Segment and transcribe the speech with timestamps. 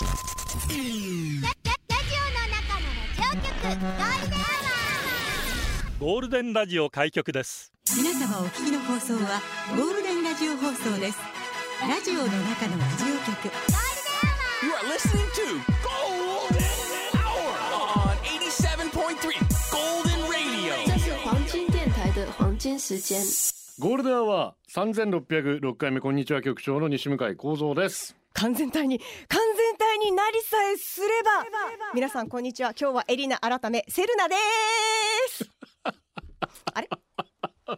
[0.00, 9.42] ゴールデンラジオ開局です皆様お聞きの放送は
[9.76, 11.18] ゴールデンラジオ放送です
[11.86, 13.50] ラジオの中のラジオ局
[14.62, 16.64] You are listening to Golden
[17.20, 17.52] Hour
[18.08, 19.36] on 87.3
[19.70, 20.72] Golden Radio.
[20.86, 23.22] 这是黄金电台的黄金时间。
[23.78, 29.49] ゴールデンアワー3606回目こんにちは局長の西向井光三です完全体に完
[30.32, 31.30] りさえすれば。
[31.94, 32.72] 皆さんこんにちは。
[32.78, 34.34] 今日はエリナ改めセルナで
[35.28, 35.48] す。
[36.74, 36.88] あれ？
[37.66, 37.72] あ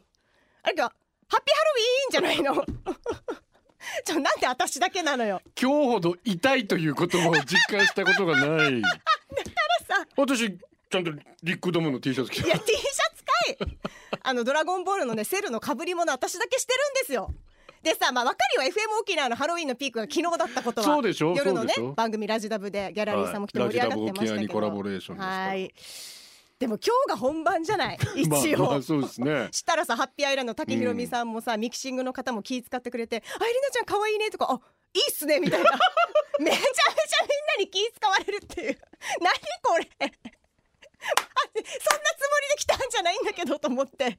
[0.68, 0.94] れ今日
[1.28, 2.64] ハッピーハロウィーンじゃないの？
[4.04, 5.40] ちょなんで私だけなのよ。
[5.60, 8.82] 今日ほど痛いという言葉を実感したことがない。
[8.82, 8.88] さ。
[10.16, 10.50] 私
[10.90, 11.10] ちゃんと
[11.42, 12.46] リックドムの T シャツ着て。
[12.48, 13.78] いや T シャツかい
[14.22, 17.32] あのドラゴンボールのねセルの被り物私だけしてるんですよ
[17.82, 18.72] でさまあ分かるよ。
[18.72, 20.86] FM 沖縄のハロウィンのピークが昨日だったことは。
[20.86, 25.74] そうでしょ夜のね番組ラジダブでギャラリーさんも来て盛り上がってましたけど、はい。
[26.60, 27.98] でも今日が本番じゃない？
[28.14, 29.48] 一応、まあまあそうですね。
[29.52, 34.60] したらさハッピーアイランドの竹ひろみさんもさ、ミキシングの方も気遣ってくれて「あエリナちゃん可愛いね」とか「あ
[34.94, 35.70] いいっすね」みたいな。
[36.38, 38.78] めちゃめちゃみんなに気使われるっていう。
[39.20, 39.88] 何これ。
[40.06, 40.12] あそんな
[41.50, 44.18] つもりで来たんじゃないんだけどと思って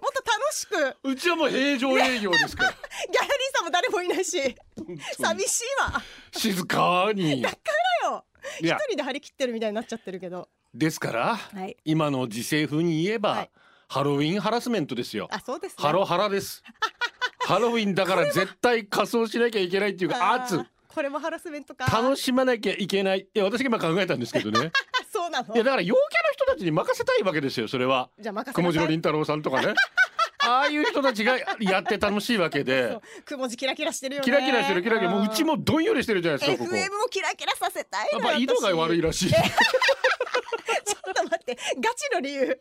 [0.00, 0.70] もっと楽しく。
[0.74, 2.74] ギャラリーうちはもう平常営業ですから。
[3.60, 4.38] さんも誰もいないし。
[5.20, 6.02] 寂しいわ。
[6.32, 7.42] 静かに。
[7.42, 7.56] だか
[8.04, 8.24] らよ。
[8.60, 10.48] 一人で張り切ってるみたいになっちゃってるけど。
[10.74, 11.76] ですから、はい。
[11.84, 13.50] 今の時勢風に言えば、はい。
[13.88, 15.28] ハロウィンハラスメントですよ。
[15.32, 15.82] あそうですね。
[15.82, 16.62] ハロハラです。
[17.40, 20.60] ハロウィンだから絶対仮装しなきゃいけないっていうか圧。
[20.86, 21.86] これもハラスメントか。
[21.86, 23.20] 楽しまなきゃいけない。
[23.20, 24.70] いや私が今考えたんですけどね。
[25.00, 25.54] あ そうなの。
[25.54, 26.29] いやだから陽キャの人た
[26.60, 28.10] ちに任せたいわけですよそれは。
[28.18, 28.80] じゃあ任せ雲なさい。
[28.80, 29.74] 次郎凛太郎さんとかね。
[30.42, 33.00] ああいう人たちがやって楽しいわけそでう。
[33.24, 34.24] 雲字キラキラしてるよね。
[34.24, 35.10] キラキラしてるキラキラ。
[35.10, 36.76] もううちもどんよりしてるじゃないですかここ。
[36.76, 39.30] FM もキラキラさせたいやっぱ井戸が悪い私らしい。
[39.34, 42.60] ちょっと待ってガチの理由。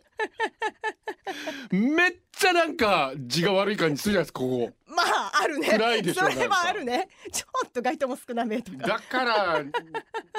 [1.72, 4.73] めっちゃなんか字が悪い感じするじゃないですかここ。
[4.88, 5.69] まああるね。
[5.69, 7.07] 暗いでしょそれはあるね。
[7.31, 8.78] ちょっと街灯も少なめとか。
[8.88, 9.63] だから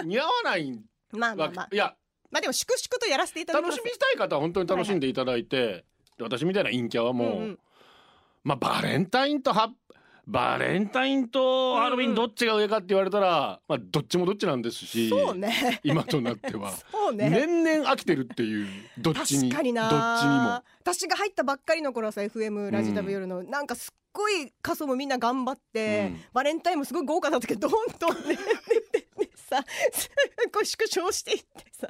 [0.04, 0.78] 似合わない
[1.12, 1.68] まあまあまあ。
[1.72, 1.94] いや
[2.30, 3.78] まあでも粛々とやらせていただきます。
[3.78, 5.84] 楽しみたい方は本当に楽しんでいただいて、
[6.16, 7.58] で私みたいな陰キャはもう、うんうん。
[8.44, 9.70] まあバレンタインとハ
[10.26, 15.80] バレンタインとハロウィンどっちが上かって言われたら、まあどっちもどっちなんですしそうね。
[15.82, 16.70] 今となっては。
[16.92, 17.28] そうね。
[17.30, 20.62] 年々飽きてるっていうどっちにどっちにも。
[20.80, 26.20] 私が入ったばっかりの頃はさ FM ラジダブ夜の、なんかすっごい仮装もみんな頑張って、うん。
[26.32, 28.38] バレンタインもすごい豪華だったけどどんどんね
[29.50, 31.88] さすっごい縮小していってさ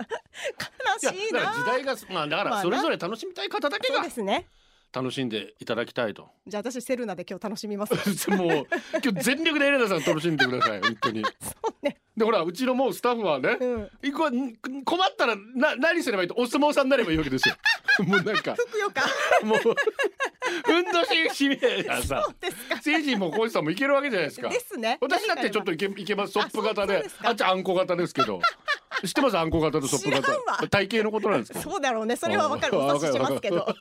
[1.05, 1.53] 悲しいな。
[1.53, 4.47] 時代がまあだからそれぞれ楽しみたい方だけそうがですね。
[4.93, 6.31] 楽しんでいただきたいと。
[6.47, 7.95] じゃあ私セルナで今日楽しみます。
[8.31, 8.67] もう
[9.05, 11.23] 今日全力でエレナさん楽しんでください 本当に。
[11.23, 11.31] そ
[11.83, 12.01] うね。
[12.17, 14.85] でほらうちのもうスタッフはね、うん。
[14.85, 17.57] 困ったらな何すればいいとお相撲さんになればいいわけですよ。
[18.01, 19.03] もうなんかふくよか。
[19.45, 19.59] もう
[20.69, 22.23] 運動ししめやさ。
[22.25, 22.81] そうですか。
[22.83, 24.49] 成人も浩司さんもいけるわけじゃないですか。
[24.49, 24.99] ですね。
[25.01, 26.33] 私だってちょっといけいけます。
[26.33, 27.05] ソップ型で。
[27.23, 28.41] あっちあんこ型ですけど。
[29.05, 29.39] 知ってます？
[29.39, 30.69] あんこ型とソップ型。
[30.69, 31.61] 体型のことなんですか？
[31.61, 32.17] そうだろうね。
[32.17, 32.77] それはわかる。
[32.77, 33.57] あお察ししますけど。
[33.57, 33.75] わ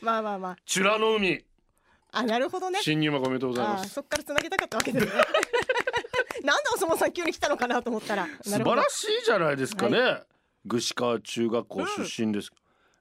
[0.00, 0.56] まあまあまあ。
[0.64, 1.44] チュラの海。
[2.10, 2.80] あなるほどね。
[2.82, 3.86] 新入幕おめでとうございます。
[3.86, 5.12] あそっから繋げたかったわけですね。
[6.44, 8.26] なんでお相撲さん急に来たのかなと思ったら。
[8.42, 10.22] 素晴らしいじゃないですかね、
[10.66, 12.50] 串川中学校出身です、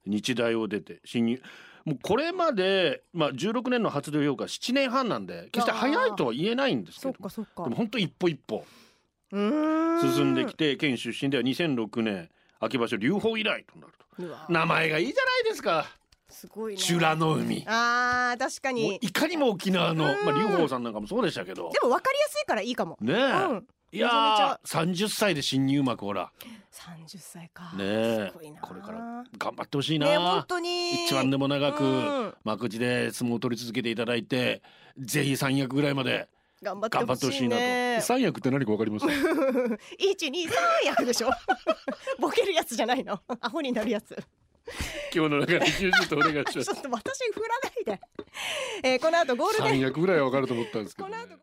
[0.07, 1.41] 日大を出て新入
[1.85, 7.13] もうこれまで、まあ、16年の発動評価7年半なんで決して早いとは言えないんですけど。
[7.13, 7.63] かそっか。
[7.63, 8.65] でも本当一歩一歩
[9.31, 12.29] 進んできて県出身では2006年
[12.59, 14.51] 秋場所龍鳳以来となると。
[14.51, 15.85] 名前がいいじゃないですか。
[16.29, 16.79] すごいね。
[16.79, 17.63] 修羅の海。
[17.67, 18.95] あー確かに。
[18.97, 20.25] いかにも沖縄の、うん。
[20.25, 21.71] まあ、龍鳳さんなんかもそうでしたけど。
[21.71, 22.97] でも分かりやすいからいいかも。
[22.99, 24.83] ねえ、うんいやめちゃめちゃ。
[24.83, 26.31] ー30歳で新入幕ほら。
[26.73, 27.63] 30歳か。
[27.75, 28.31] ねえ。
[28.61, 31.05] これから頑張ってほしいな、ね本当に。
[31.05, 31.73] 一番でも長うん。
[32.31, 34.61] く幕内で相撲を取り続けていただいて
[34.99, 36.27] ぜひ三役ぐらいまで
[36.61, 37.61] 頑張ってほしいなと。
[37.61, 39.05] ね三役って何かわかります？
[39.97, 40.53] 一二三
[40.85, 41.29] 役でしょ。
[42.19, 43.21] ボケるやつじゃないの。
[43.39, 44.17] アホになるやつ
[45.13, 48.01] 今日の中で90とお願いしますちょっと私振らないで、
[48.83, 51.17] えー、この後ゴールデン三役ぐらいはわかると思ったんですけど、ね。
[51.17, 51.41] この後、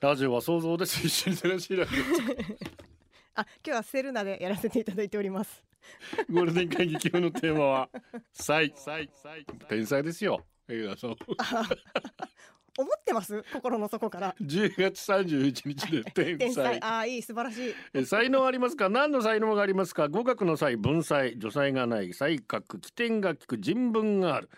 [0.00, 1.06] ラジオは想像です。
[1.06, 1.92] 一緒に楽しいラジ
[3.34, 5.62] あ今日はセルナでやらせていただいております。
[6.28, 7.88] オゴールデン会議今日のテーマは
[8.32, 11.16] 「才才才天才ですよ」江田さん
[12.78, 13.42] 思ってます？
[13.52, 14.34] 心の底から。
[14.40, 16.64] 10月31日で天 天才。
[16.64, 17.74] 才ああいい素晴らしい。
[17.94, 18.88] え才能ありますか？
[18.88, 20.08] 何の才能がありますか？
[20.08, 21.32] 語学の才文才。
[21.32, 22.12] 如才がない。
[22.14, 23.58] 才覚機転が利く。
[23.58, 24.48] 人文がある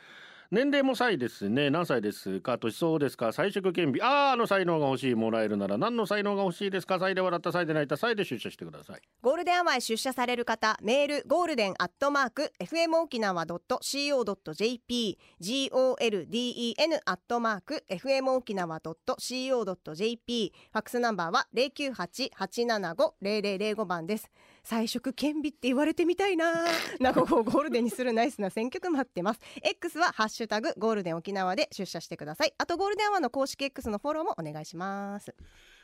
[0.55, 1.69] 年齢も才ですね。
[1.69, 2.59] 何歳ですか？
[2.59, 3.33] 年相応ですか？
[3.33, 3.99] 才色兼備。
[4.01, 5.17] あーあの才能が欲しい。
[5.17, 7.01] もらえるなら何の才能が欲しいですか？
[7.01, 9.01] 才で笑った才で泣いた才で出社してください。
[9.21, 24.31] ゴールデンアワーへ出社される方メールゴールデンアットマーク FM 沖縄 .co.jp golden アットマーク FM 沖縄 .co.jp ファックスナンバーは098-875-0005番です。
[24.65, 26.65] 才色兼備って言われてみたいな。
[26.99, 29.41] 名古屋をゴールデンにするナイスな選曲待ってます。
[29.63, 32.55] X はハッシュタグゴールデン沖縄で出社してください。
[32.57, 35.35] あとゴールデンアワーの公式 X のフォローもお願いします。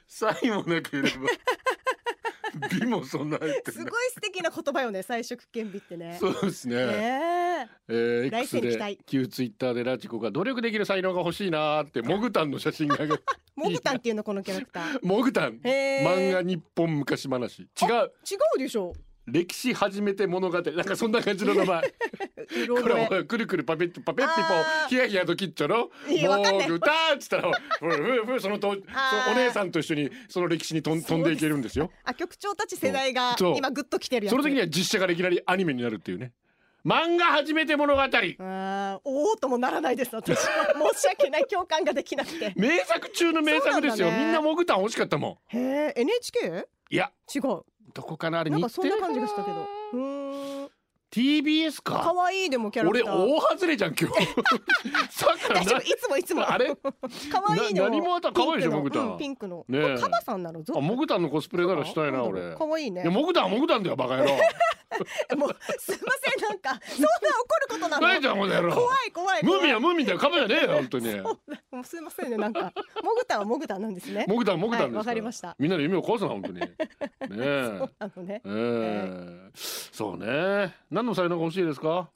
[0.08, 1.08] 才もなければ
[2.80, 6.16] 美も備えてすごい素敵な言葉よね才色兼備ってね。
[6.18, 6.76] そうですね。
[6.76, 6.82] ね。
[6.86, 12.96] ええー、期待旧ツイッターで radiko が努力できる才能が欲しいなーってモグタンの写真が
[13.56, 14.98] モグタンっていうのこのキャラクター。
[15.06, 15.60] モグタン。
[15.60, 17.62] 漫画日本昔話。
[17.62, 17.68] 違う。
[17.88, 18.92] 違うでしょ
[19.26, 20.60] 歴史初めて物語。
[20.60, 21.82] なんかそんな感じの名前。
[22.82, 25.88] これおいくるくるパペッパペッピポヒヤヒヤと切っちゃろも
[26.68, 31.90] う歌っつったらふうふうふうそのとお姉さんと一緒にその歴史に飛ん飛んでいけるんですよ。
[32.04, 36.32] あ局長たち世代が今グッと来てるその時には実写からいきなりアニメになるっていうね。
[36.84, 38.00] 漫画初めて物語。
[39.04, 40.74] おおともならないです私は。
[40.94, 42.54] 申し訳ない共感ができなくて。
[42.56, 44.18] 名作中の名作ですよ、ね。
[44.18, 47.12] みんなモグタン欲しかったもへえ NHK んいや。
[47.32, 48.40] 違うどこかな？
[48.40, 49.66] あれなんかそんな感じがしたけど。
[49.92, 50.70] うーん
[51.10, 52.00] TBS か。
[52.14, 53.14] 可愛いでもキャラク俺ター。
[53.16, 54.14] 大外れじゃん今日。
[55.52, 56.48] 大丈夫いつもいつも。
[56.48, 56.76] あれ？
[57.32, 59.12] 可愛いでもな何もあった可愛いでしょモグタン。
[59.12, 59.64] うんピンクの。
[59.68, 60.62] ねカバさんなの？
[60.62, 62.54] ぞあモグタンのコスプレならしたいな俺。
[62.54, 63.02] 可愛いね。
[63.02, 64.30] いやモグタモグタンだよバカ野郎。
[65.36, 68.06] もうすいませんなんかそんな怒ることなの？
[68.08, 68.72] ないじゃんこの野郎。
[68.74, 69.74] 怖い怖いムーミン怖い。
[69.74, 71.20] はムーミンだよカバじゃねえよ本当に。
[71.20, 72.72] もうすいませんねなんか。
[73.02, 74.26] モグタンはモグタンなんですね。
[74.28, 75.56] モグタンモグタンはいかりました。
[75.58, 76.60] みんなの夢を壊すな本当に。
[76.60, 76.66] ね
[77.40, 77.78] え。
[78.14, 78.42] そうね。
[78.44, 79.50] ええ。
[79.54, 82.10] そうね何の才能が欲しいですか？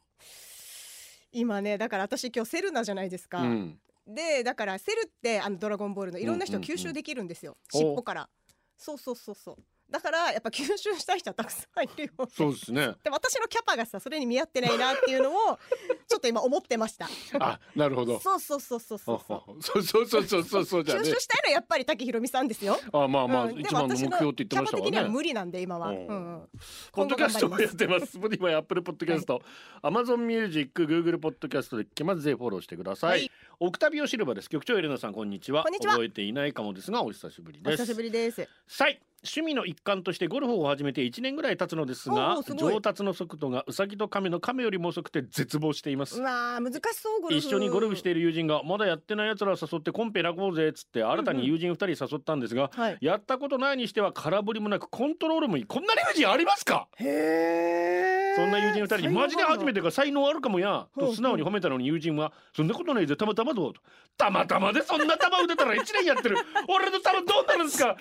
[1.32, 3.78] 今ねだから私今日セルナじゃないですか、うん。
[4.06, 8.28] でだからセルってあのドラゴンボールのいろんな人うんうんうん吸収できるんですよ、お尻尾から。
[8.76, 9.56] そうそうそうそう
[9.90, 15.58] だからやっぱ吸収したい人はたくさんいるよそうですねで私のキャパがさそれに見合ってないなっていうのを
[16.08, 17.08] ちょっと今思ってました
[17.38, 26.12] あなるほどそうそうそうそうそうそうそうそうそうそうそう吸収したいのはやっぱり滝ひろみさんですよあまあまあ、うんで一番の目標って言ってましたキャパ的には無理なんで今は、ううんんう
[26.44, 26.48] ん
[26.92, 28.18] ポッドキャストもやってます。
[28.18, 29.40] Spotify、Apple Podcast、
[29.82, 32.22] Amazon Music、Google Podcast で聞けます。
[32.22, 33.10] ぜひフォローしてください。
[33.10, 34.50] はいオクタビオシルバーです。
[34.50, 35.62] 局長エレナさん、こんにちは。
[35.62, 37.82] こんにちは覚えていないかもですが、お久しぶりです。
[37.82, 39.00] お久しぶりですさい。
[39.24, 46.20] 趣味の一環としてゴルフを始めて1年ぐらい経つのですが上達の速度がウサギとカメのカメよりも遅くて絶望しています。
[46.20, 47.46] うわー難しそうゴルフ。
[47.46, 52.98] 一緒にゴルフしている友人がまだやってない奴らを誘ってコンペ選ぼうぜっつって新たに友人2人誘ったんですが、はい。
[53.00, 56.88] やったことないにしては空振りもなくコントロールもいいこんな理不尽ありますか？
[56.96, 63.80] へえそんな友人2人にマジで初めててが才能あるかもやと素直に褒めたのに友人はそんなことないぜたまたまどうと
[64.16, 66.36] たまたまでそんな球打てたら1年やってる
[66.68, 67.96] 俺の球どうなるんですかん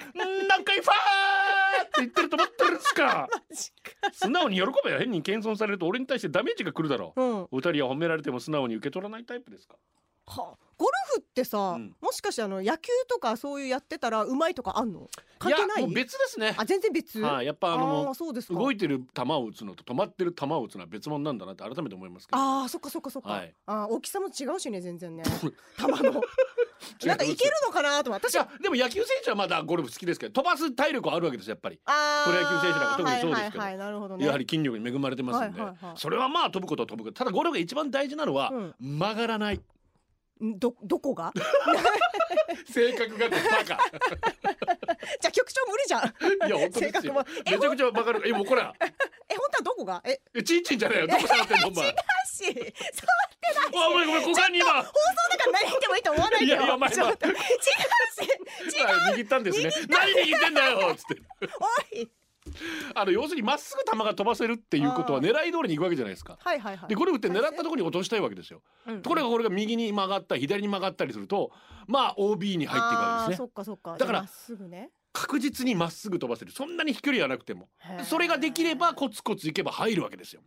[0.48, 0.94] 何回ファー
[1.84, 3.28] って言ってると思ってるんです か。
[4.14, 5.00] 素直に喜べよ。
[5.00, 7.14] 変に謙遜されると俺に対してダメージが来るだろ。
[7.16, 7.48] ううん。
[7.52, 9.76] お二人は褒められても素直に受け取らないタイプですか。
[10.26, 11.96] はゴルフってさ、うん。
[12.02, 15.08] もしかしてあの野球とかそういうやってたらうまいとかあんの？
[15.38, 15.82] 関係ない？
[15.82, 16.56] やもう別ですね。
[16.58, 17.20] あ全然別？
[17.20, 18.14] はい、やっぱあの
[18.50, 22.38] 動いてる球を打つのと止まってる球を打つのは別物なんだなって改めて思いますけど。
[22.38, 23.54] あーそっかそっかそっか、はい。
[23.66, 25.24] あー大きさも違うしね全然ね。
[25.78, 26.22] 球の
[27.06, 31.78] なんかいけるのかなと私いやでも野球選手はまだゴルフ好きですけど飛ばす体力はあるわけですやっぱり。
[31.78, 33.64] プロ野球選手なんか特にそうですけど。
[34.20, 35.98] やはり筋力に恵まれてますんで、はいはいはい。
[35.98, 37.18] それはまあ飛ぶことは飛ぶこと。
[37.18, 38.76] ただゴルフが一番大事なのは、うん。
[38.80, 39.56] 曲がらない。
[39.56, 39.62] ん
[40.42, 41.32] どどこが？
[42.72, 43.78] 性格がバカ じゃ
[45.28, 46.02] あ局長無理じゃん。
[46.48, 46.92] いや本当ですよ。
[46.92, 47.26] 性格も。
[47.46, 50.02] めちゃくちゃ曲がるえもうこれえ本当はどこが？
[50.06, 50.20] え？
[50.36, 51.88] えちんちんじゃないよどこ触ってんのお前？
[51.88, 52.74] 違うし。
[52.94, 54.74] そうあごめんごめん股間に今。
[54.74, 54.90] 放送
[55.32, 57.28] だから何言ってもいいと思わないいやいやお前ちょっと。
[57.28, 58.78] 違うし。
[58.78, 59.70] 違うあ握ったんですね。
[59.90, 61.22] 何握ってんだよつって。
[61.60, 62.10] おい
[62.96, 66.38] あの要するにまっすぐ球が飛ばせるっていうことはあ狙い通りに行くわけじゃないですか。
[66.40, 66.90] はいはいはい。
[66.90, 68.62] でゴルフって狙ったところに落としたいわけですよ。
[68.88, 71.52] うんところがこれが右に曲がったり左に曲がったりすると
[71.88, 73.46] まあ OB に入っていくわけですね。
[73.46, 73.98] そっかそっか。
[73.98, 74.26] だから
[75.14, 76.52] 確実にまっすぐ飛ばせる。
[76.52, 77.70] そんなに飛距離はなくても。
[78.04, 80.42] それができればコツコツいけば入るわけですよ。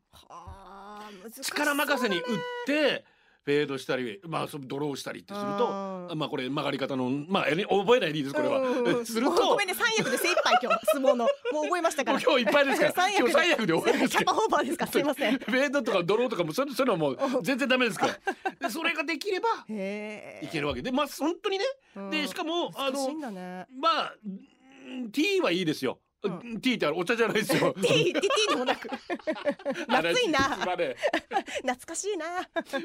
[1.43, 2.23] 力任せに打っ
[2.67, 3.05] て
[3.47, 8.59] フェードしたりまあドローしたりってするとうんまあこれ曲がり方のまあ覚えないでいいですこれは。
[8.61, 11.17] んするとごめんね三役で精一杯今日相撲の。
[11.53, 12.21] もう覚えましたから。
[12.21, 12.93] 今日いっぱいですから。
[12.93, 15.39] 三役今日三役で終わりですキャパオーバーですかすいません。
[15.39, 18.15] フェードとかドローとかもそういうのはもう全然ダメですから。
[18.15, 20.83] でそれができればいけるわけ。
[20.83, 21.65] でまあ本当にね。
[22.11, 26.31] でしかもあのまあうん T はいいですよう
[26.61, 27.73] ティーってあるお茶じゃないですよ。
[27.81, 28.89] ティーティティーでもなく。
[29.89, 30.39] 夏いな。
[30.57, 32.27] 懐かしいな。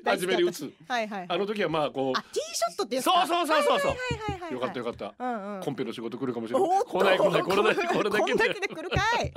[0.05, 0.71] 初めに打つ。
[0.87, 3.91] はいはいあの時はまあこあティーショットってそうそうそうそうそう。
[3.91, 5.13] はいはいはいはいよかったよかった。
[5.17, 5.63] うんうん。
[5.63, 6.69] コンペの仕事来るかもしれない。
[6.85, 8.53] 来ない来ないこれだけこれだけで。
[8.53, 9.33] けで来るかい。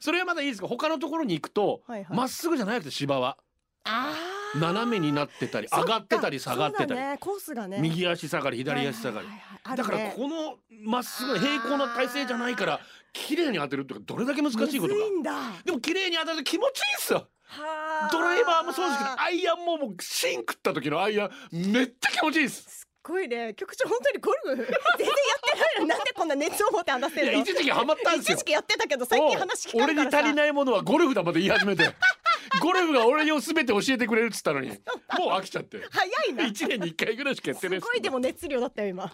[0.00, 0.68] それはまだいいですか？
[0.68, 3.36] 他のところに行くとまっすぐじゃなくて芝は
[4.54, 6.94] 斜めになってたり上がってたり下がってたり。
[6.94, 7.16] ね。
[7.20, 7.78] コースがね。
[7.80, 9.26] 右足下がり左足下がり。
[9.26, 9.48] はいはいはい。
[9.48, 12.80] はいだからこのまっすぐ平行な体勢じゃないから
[13.14, 15.00] 綺麗に当てるってどれだけ難しいことか。
[15.64, 17.28] でも綺麗に当たると気持ちいいっすよ。
[17.46, 22.62] はあドライバーもそうですけどアイアンももう芯食った時のアイアンめっちゃ気持ちいいです。
[22.62, 23.54] すっごいね。
[23.54, 24.76] 局長本当にゴルフ 全然やっ
[25.52, 28.36] てないのになんでこんな熱を持って話せいやるの一時期ハマったんですよ。
[28.36, 30.18] 一時期やってたけど最近話聞かんからさ。
[30.18, 31.94] 俺に足りないものはゴルフだまで言い始めて
[32.60, 34.68] ゴルフが俺を全て教えてくれるっつったのに。
[34.68, 34.78] もう
[35.30, 35.80] 飽きちゃって。
[35.90, 36.46] 早いな。
[36.46, 39.12] 一年に一回ぐらいしかやってないすごいでも熱量だったよ今。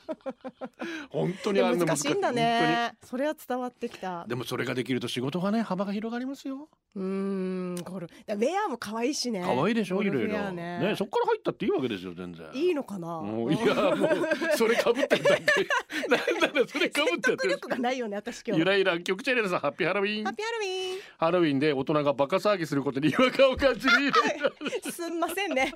[1.11, 4.25] 本当にあるの難しいんだ本ねそれは伝わってきた。
[4.26, 6.68] でもそれができると仕事がね幅が広がりますよ。
[6.97, 8.12] うーんゴルフ。
[8.26, 9.42] だウェアも可愛いしね。
[9.44, 10.50] 可愛いでしょいろいろ。
[10.52, 10.78] ね。
[10.78, 12.47] ねそっから入ったっていいわけですよ全然。
[12.54, 13.20] いいのかな？
[13.20, 15.42] もういやもうそれかぶってるだけ
[16.09, 17.30] なんだろそれかぶって。
[17.32, 20.25] る説得力がないよね私今日ゆらゆら局長レナさんハッピーハロウィン。
[20.25, 25.75] ハッピーハロウィハロウィンで大人がバカ騒ぎすることに違和感を感じるゆらゆらーンすんませんね。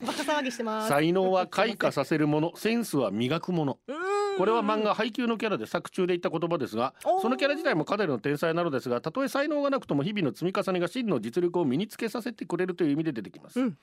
[0.00, 0.88] バカ騒ぎしてます。
[0.88, 3.78] 才能は開花させるものセンスは磨くもの。
[4.36, 13.78] これは漫画配給のキャラで作中で言った言葉ですがそのキャラ自体もかなりの天才なのですがたとえ才能がなくとも日々の積み重ねが真の実力を身につけさせてくれるという意味で出てきます、うん。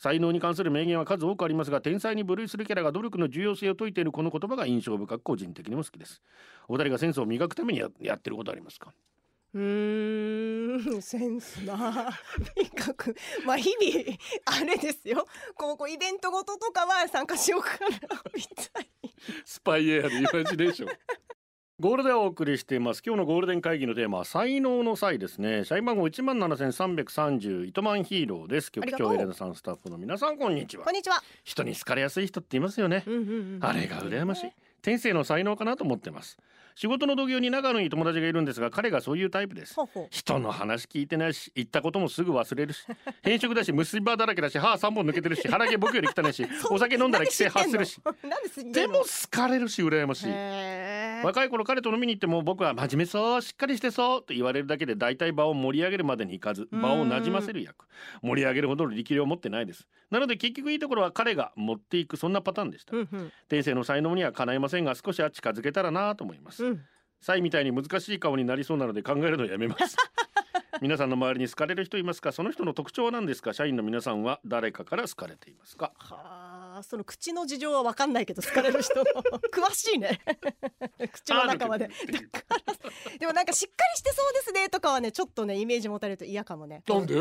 [0.00, 6.20] 才能に関する名言は数多くありますが天才に部類するキャラが努力の重要性を説いているこの言葉が印象深く個人的にも好きです。
[6.66, 8.92] お二人がセンスを磨くためにややってることありますか？
[9.52, 11.76] うーんセンスな。
[12.54, 15.26] とにかくまあ日々あれですよ。
[15.56, 17.88] こうこうイベントごととかは参加しようかな
[18.34, 18.90] みたい
[19.44, 20.96] スパイエアでイマジネーション。
[21.80, 23.02] ゴールデンをお送りしています。
[23.04, 25.64] 今日のゴールデン会議のテーマは才能の際ですね。
[25.64, 28.70] 社員番号1万7330糸満ヒーローです。
[28.70, 30.84] 局長エレナさんスタッフの皆さんこんにちは。
[30.84, 31.22] こんにちは。
[31.42, 33.02] 人に好かれやすい人っていますよね。
[33.06, 33.22] うんうんう
[33.58, 33.58] ん。
[33.62, 34.50] あれが羨ましい。
[34.82, 36.38] 天性の才能かなと思ってます
[36.74, 39.76] 仕事の同業に仲のいい友達がいるんですが彼がそういうタイプです。
[40.10, 42.84] 人の話聞いてないし言ったこともすぐ忘れるし
[43.22, 48.00] 偏食だし虫歯だらけだし歯3本抜けてるし腹毛僕より汚いし お酒飲んだら規制発するし。
[48.72, 51.24] でも好かれるし羨ましい。
[51.24, 57.86] 若い頃彼と飲みに行っても僕は真面目そうしっかりしてそうと言われるだけで大体場を盛り上げるまでにいかず場をなじませる役。
[58.22, 59.86] 盛り上げるほどの力量を持ってないです。
[60.10, 62.96] なので結局いいところは彼が持っていくそんなパターンでした。
[62.96, 63.32] うんうん。
[63.48, 66.80] 天性の才能にはかないませんが少しは近づけたらなと思いますうん。
[67.20, 69.96] サイみたいに難しい顔になりそうなので考えるのをやめます。
[70.80, 72.32] 皆さんの周りに好かれる人いますか？
[72.32, 73.52] その人の特徴は何ですか？
[73.52, 75.92] 社員の皆さんは誰かから好かれていますか？
[75.98, 79.04] はあその口の事情は分かんないけど好かれる人の
[79.52, 80.20] 詳しいね。
[81.12, 81.90] 口の中まで。
[83.18, 86.82] でもなんかしっかりしてそうですねとかはねちょっとねイメージ持たれると嫌かもね。
[86.88, 87.14] なんで？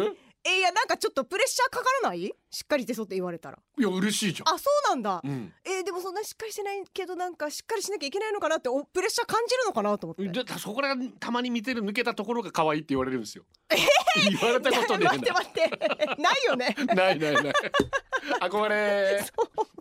[0.49, 2.33] えいやなんかちょっとプレッシャーかからない？
[2.51, 13.43] しっかりしてそうって言われたらいや嬉しいじゃんあそうなんだ、うんえーでもそんなしっかりしてないけどなんかしっかりしなきゃいけないのかなっておプレッシャー感じるのかなと思ってでそこらたまに見てる抜けたところが可愛いって言われるんですよ。
[14.15, 15.69] 言われたことね待って待って
[16.21, 16.95] ないよねえな。
[16.95, 17.53] ないないない。
[18.41, 19.23] 憧れ。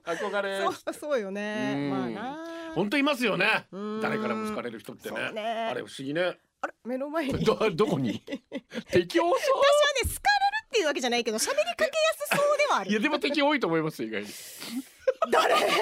[0.05, 0.61] 憧れ。
[0.63, 4.01] そうそうよねうんまあな本当いますよねうん。
[4.01, 5.33] 誰からも好かれる人ってね。
[5.33, 6.39] ねあれ不思議ね。
[6.61, 8.21] あれ目の前にどどこに？
[8.91, 10.21] 敵多そ私はね好か
[10.69, 11.91] っていうわけじゃないけど喋りかけや
[12.29, 12.85] すそうではあう。
[12.85, 14.29] いるやでも敵多いと思いますよ意外に。
[15.31, 15.55] 誰？
[15.55, 15.73] 怖い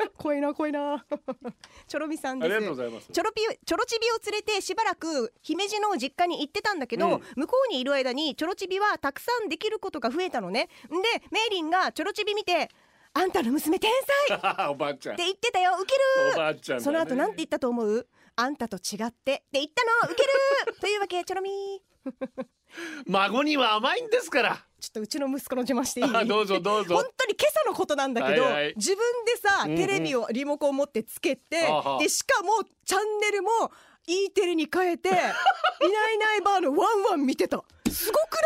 [0.00, 1.04] な怖いな怖いな
[1.86, 3.08] チョロミさんありですがとうございます。
[3.12, 10.68] チョロピチョロチビを連れてしばらく姫路の実家に行ってたんだけど、うん向こうにいる間にチョロチビはたくさんできることが増えたのねんで
[11.30, 12.70] メイリンがチョロチビ見て
[13.12, 13.90] 「あんたの娘天
[14.28, 14.40] 才!」っ
[14.72, 15.24] おばあちゃんて。
[15.24, 15.94] 言ってたよウケ
[16.28, 16.82] おるばあちゃね。
[16.82, 18.06] その後なんて言ったと思う？
[18.38, 20.74] あんたと違ってって言ったのウケる。
[20.80, 21.50] というわけチョロミ
[23.06, 24.56] 孫には甘いんですから。
[24.78, 26.06] ちょっとうちの息子の邪魔していい？
[26.14, 26.96] あどうぞどうぞ。
[26.96, 27.04] 本。
[27.16, 28.74] 当に今朝のことなんだけど、はいはい。
[28.76, 29.76] 自分でさ、うんうん。
[29.78, 32.50] テレビをリモコン持ってつけて、はあはあでしかも
[32.84, 33.48] チャンネルも
[34.06, 37.64] E テレに変えて いないいないばあのワンワン見てた。
[37.90, 38.42] すごくない？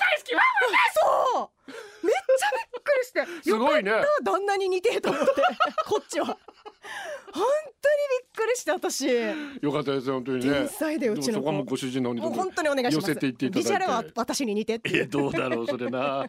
[0.00, 1.44] 大好きワンワン。
[1.44, 3.92] そうめっちゃびっくりしてすごいね。
[4.22, 5.32] 旦那に似てえと思って。
[5.86, 6.38] こっちは
[7.32, 9.06] 本当にびっくりして私。
[9.62, 10.52] よかったですよ本当にね。
[10.52, 11.32] 天才だようちの子。
[11.32, 13.08] でもそこはもうご主人のもう本当にお願いします。
[13.08, 13.64] 寄せていっていただいて。
[13.64, 15.06] ビジュアルは私に似てって。
[15.06, 16.26] どうだろうそれな。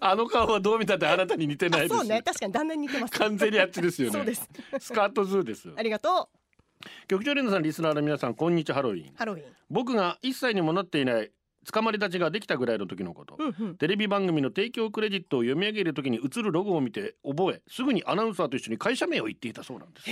[0.00, 2.22] あの顔はどう見たってあなたに似てないですあそうね。
[2.22, 3.18] 確かに旦那に似てます。
[3.18, 4.12] 完全にあっちですよね。
[4.12, 4.48] そうです。
[4.78, 6.28] スカートズーですありがと
[7.08, 9.08] 局長レナさんリスナーの皆さんこんにちはハロウィン。
[9.08, 9.42] うハロウィン。
[9.68, 11.30] 僕が一歳にもなっていない
[11.72, 13.76] 捕まり立ちができたぐらいの時のこと、うんうん。
[13.76, 20.10] テレビ番組の提供クレジットを読み上げる時に映るロゴを見て覚えすぐにアナウンサーと一緒に会社名を言っていたそうなんです。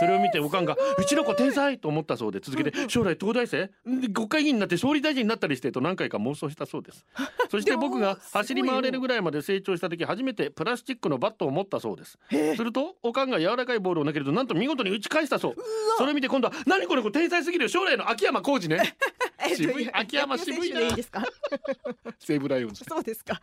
[0.00, 7.06] それを見ておかんが「うちの子天才!」と思ったそうで続けて「将来東大生で国会議員になって総理大臣になったりして」と何回か妄想したそうです。
[7.50, 12.18] そして僕が走り回れるぐらいまで成長した時初めてプラスチックのバットを持ったそうです。
[12.56, 15.54] するとおかんが柔らかいボールを投げるとなんと見事に打ち返したそう。
[15.98, 17.68] それを見て今度は「何これこれ天才すぎるよ。
[17.68, 18.96] 将来の秋山浩二ね。
[19.13, 19.13] え
[19.48, 19.90] 渋い？
[19.92, 20.80] 秋山渋いな。
[20.80, 21.22] でいいですか？
[22.18, 22.84] 西武ライオンズ。
[22.84, 23.40] そうですか。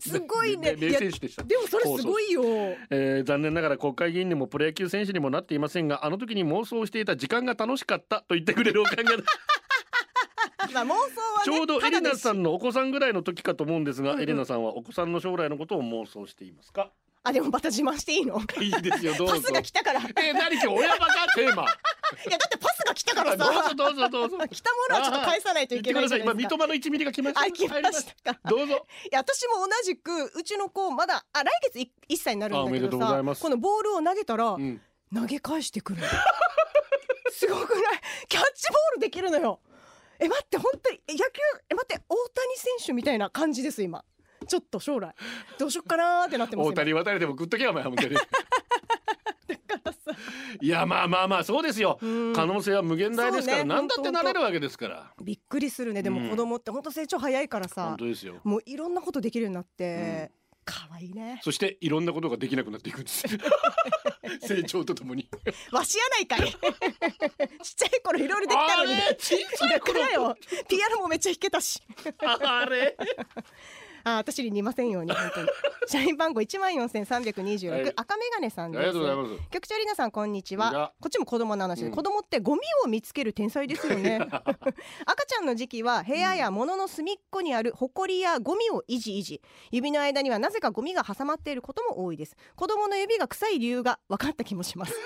[0.00, 0.74] すごいね。
[0.76, 1.42] で名選手でした。
[1.44, 2.42] でもそれすごいよ。
[2.90, 9.10] えー残念ながら国会議員にもプロ野球選手にもなっていませんがあの時に妄想していた時間が楽しかったと言ってくれるおかげで
[10.72, 11.08] まあ妄想はね
[11.44, 16.90] ちょうどエリナさんんのお子さんぐらいの時かと思うんですが、エリナさんはお子さんの将来のことを妄想していますか？
[17.22, 18.40] あでもまた自慢していいの？
[18.60, 19.34] いいですよどうぞ。
[19.34, 20.00] パスが来たから。
[20.00, 21.34] いえー、何今日親バカ？
[21.34, 21.64] テーマ。
[21.64, 24.38] やだってパスが来たからどうぞさどうぞどうぞ。
[24.48, 26.56] 来たものはちょっと返さないといけないじゃない今ですか。
[26.56, 27.40] 三笘の1ミリが来ました。
[27.42, 28.34] あ来ました。
[28.34, 28.86] かどうぞ。
[29.12, 34.80] いや私も同じくうちの子まだあ来月い1歳になるんだけどさこのボールを投げたら、うん。
[35.14, 36.00] 投げ返してくる。
[36.00, 36.06] の
[37.32, 38.00] すごくない？
[38.28, 39.60] キャッチボールできるのよ。
[40.18, 41.24] え待って本当にえ野球
[41.68, 44.04] え待って大谷選手みたいな感じです今
[44.46, 45.14] ちょっと将来
[45.58, 48.16] どうしよっかなーってなってます大谷渡れても食っとけよお前本当に。
[50.60, 51.98] いやまあまあまあそうですよ。
[52.02, 52.32] うん。
[52.34, 55.12] 可能性は無限大ですから、ね何だってなれるわけですから。
[55.22, 56.02] びっくりするね。
[56.02, 58.40] でも子供って本当成長早いからさ本、当ですよ。
[58.44, 60.32] もういろんなことできるようになって、
[60.64, 61.40] 可愛いね。
[61.42, 63.24] そしていろんなことができなくなっていくんです。
[64.46, 65.28] 成長とともに。
[65.72, 66.50] わしやないかい。
[67.62, 68.94] ちっちゃい頃いろいろできたのに。
[68.94, 70.00] あれ小さい頃。
[70.00, 70.36] よ。
[70.68, 71.82] ピアノもめっちゃ弾けたし。
[72.20, 72.96] あれ？
[74.04, 75.48] あ私に似ませんように本当に。
[75.90, 77.84] 社員番号一万四千三百二十はい。
[77.84, 78.80] 六赤メガネさんです。
[78.80, 79.50] ありがとうございます。
[79.50, 80.92] 局長りなさんこんにちは。
[81.00, 81.92] こっちも子供の話で、うん。
[81.92, 84.20] 子供ってゴミを見つける天才ですよね。
[85.04, 89.42] 赤ちゃんの時期は部屋や物の隅っこにあるホコリやゴミをいじいじ。
[89.72, 92.36] 指の間にはなぜかゴミが挟まっていることも多いです。
[92.54, 94.94] 子供の指が臭い理由が分かった気もします。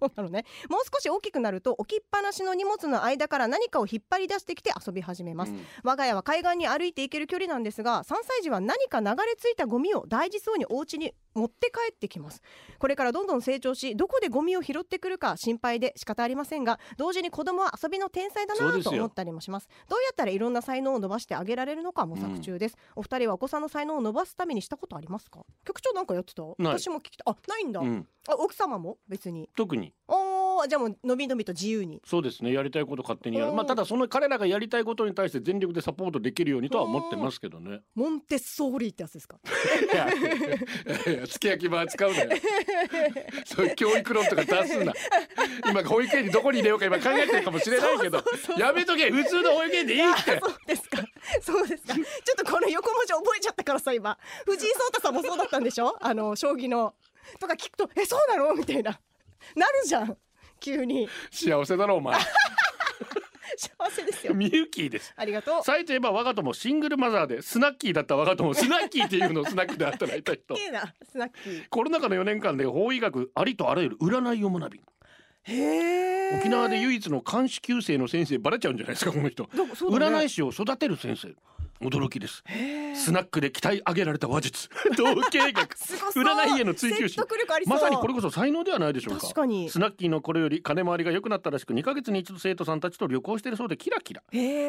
[0.00, 0.44] そうなのね。
[0.68, 5.66] もう少し大きくなると置きっぱなしの荷物の間から何かを引っ張り出してきて遊び始めます、うん。
[5.82, 12.42] 我が家は海岸に歩いて行ける距離なんですが3歳児は何か流れ着いたゴミを大事そうにお家に持って帰ってきます。
[12.78, 19.68] これからどんどん成長しどこでゴミを拾ってくるか心配で仕方ありませんが同時に子供は遊びの天才だなと思ったりもします。
[19.88, 25.40] どうやったらいろんな才能を伸ばしてあげられるのか模索中です、お二人はお子さんの才能を伸ばすためにしたことありますか？
[25.64, 26.42] 局長なんかやってた？
[26.58, 29.48] 私も聞きたあないんだ、うん、あ奥様も別に。
[29.56, 29.92] 特に。
[30.08, 32.00] おーじゃあもうのびのびと自由に。
[32.04, 32.52] そうですね。
[32.52, 33.50] やりたいこと勝手にやる。
[33.50, 33.56] うん。
[33.56, 37.80] まあただその彼らがやりたいことに対して全力でサポートできるようにとは思ってますけどね。
[37.94, 39.38] モンテッソーリってやつですか？
[39.92, 40.08] いや
[41.14, 42.30] いやすき焼き場使うなよ。
[43.44, 44.92] そういう教育論とか出すな。
[45.70, 48.22] 今保育園にどこに入れようか今考えてるかもしれないけど
[48.58, 49.10] やめとけ。
[49.10, 50.38] 普通の保育園でいいって。
[50.40, 50.98] そうですか。
[51.42, 51.94] そうですか。
[51.94, 52.04] ちょっ
[52.36, 54.18] とこの横文字覚えちゃったからさ今。
[54.44, 55.96] 藤井聡太さんもそうだったんでしょ？
[56.00, 56.94] あの将棋の。
[57.40, 58.54] とか聞くとえそうなの？
[58.54, 58.98] みたいな。
[59.54, 60.16] なるじゃん。
[60.60, 62.18] 急に幸せだろお前
[63.56, 64.34] 幸せですよ。
[64.34, 65.62] ミユキーですありがとう。
[65.62, 71.68] サイといえば我が友シングルマザーでスナッキーだった我が友スナッキーっていうのをスナックで働いた人いいなスナッキー。
[71.70, 74.80] コロナ禍の4年間で法医学ありとあらゆる占いを学び
[75.44, 76.38] へえ。
[76.40, 81.28] 沖縄で唯一の監視級生の先生バレちゃうんじゃないですかこの人、占い師を育てる先生
[81.80, 82.42] 驚きです。
[82.94, 84.68] スナックで鍛え上げられた話術。
[84.92, 85.74] 統計学
[86.14, 89.20] 占いへの追求説心まさにこれこそ才能ではないでしょうか。
[89.20, 89.70] 確かに。
[89.70, 94.22] スナッキーのこれより金回りが良くなったらしく2ヶ月に一度生徒さんたちと旅行しているそうでキラキラ。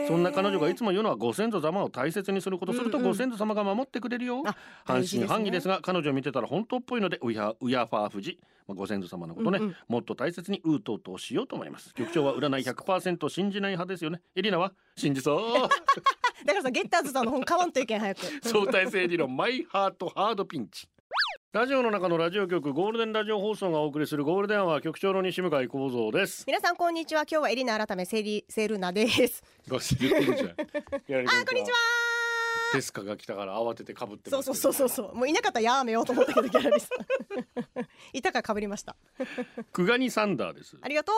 [0.07, 3.09] そんな彼女がいつも言うのはご先祖様を大切にすることするとうんうん。
[3.11, 9.75] ご先祖様が守ってくれるよ、あ半大事ですね信半疑ですが彼女を見てたら本当っぽいのでウヤウヤファーフジ、まあ、ご先祖様のことね、うんうん。
[9.87, 11.93] もっと大切にうーとうとうしようと思います。
[11.93, 14.21] 局長は占い100%信じない派ですよね。
[14.35, 15.69] エリナは信じそう。
[16.45, 18.21] だからさゲッターズさんの本買わんといけん早く。
[18.41, 20.87] 相対性理論マイハートハードピンチ。
[21.53, 26.43] ラジオの中のラジオ局ゴールデンラジオ放送がお送りするゴールデンは局長の西向井光三です。
[26.47, 27.21] 皆さんこんにちは。
[27.21, 29.43] 今日はエリナ改めセリセルナです。
[29.67, 30.49] どうして言ってるじゃん。
[31.29, 31.77] あこんにちは。
[32.73, 35.29] テスカが来たから慌ててかぶってそうますそうそうそうそうもう。
[35.29, 38.95] いなかったらやめようと思ったけどギャラリーさんいたから被りました。
[39.71, 40.75] クガニサンダーです。
[40.81, 41.15] ありがとう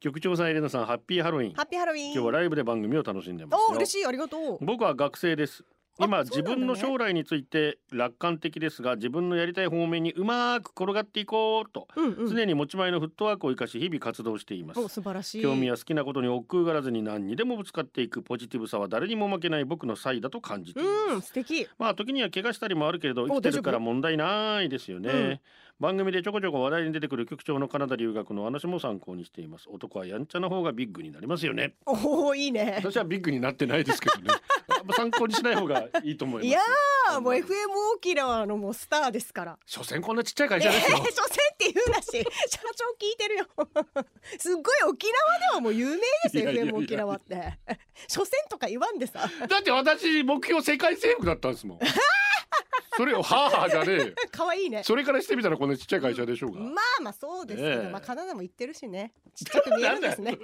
[0.00, 1.54] 局長さんエレナさんハッピーハロウィン。
[1.54, 2.12] ハッピーハロウィン。
[2.12, 3.66] 今日はライブで番組を楽しんでますよ。
[3.70, 4.64] お嬉しいありがとう。
[4.64, 5.64] 僕は学生です。
[5.98, 6.42] 今、ね。
[6.42, 12.28] 分の将来について楽観的ですが自分のやりたい方面にうまく転がっていこうと、うんうん。
[12.28, 14.80] 常に持ち前のフットワークを生かし日々活動しています。
[14.80, 15.42] お素晴らしい。
[15.42, 21.66] 興味や好きなことに億劫がらずに何にでもぶつかっていくポジティブさは誰にも負けない僕の才だと感じています、うん素敵。
[21.78, 25.40] まあ時には怪我したりもあるけれど生きてるから問題ないですよね、うん
[25.78, 29.66] 番組でちょこちょこ話題に出てくる局長のカナダ留学の話も参考にしています。
[29.68, 31.74] 男はやんちゃな方がビッグになりますよね。
[31.84, 32.76] おおいいね。
[32.78, 34.32] 私はビッグになってないですけどね。
[34.96, 37.44] 参考にしない方がいいと思いますいやーもう FM
[37.96, 39.58] 沖縄のもうスターですから。
[39.66, 42.10] 所詮こんなちっちゃい会社えー、ですよ、 所詮って言うなし。
[42.10, 43.46] 社長聞いてるよ。
[44.38, 47.58] すっごい沖縄ではもう有名ですよ FM 沖縄って。
[48.08, 49.28] 所詮とか言わんでさ。
[49.46, 51.78] だって私目標世界征服だったんですもん
[52.96, 54.06] それをはあはあじゃねえよ。
[54.32, 54.82] 可愛いね。
[54.82, 57.90] それからしてみたらこんなちっちゃい会社でしょうが、まあまあそうですけど、ねえ。
[57.90, 59.12] まあカナダも行ってるしね。
[59.34, 60.32] ちっちゃく見えるんですね。
[60.32, 60.36] い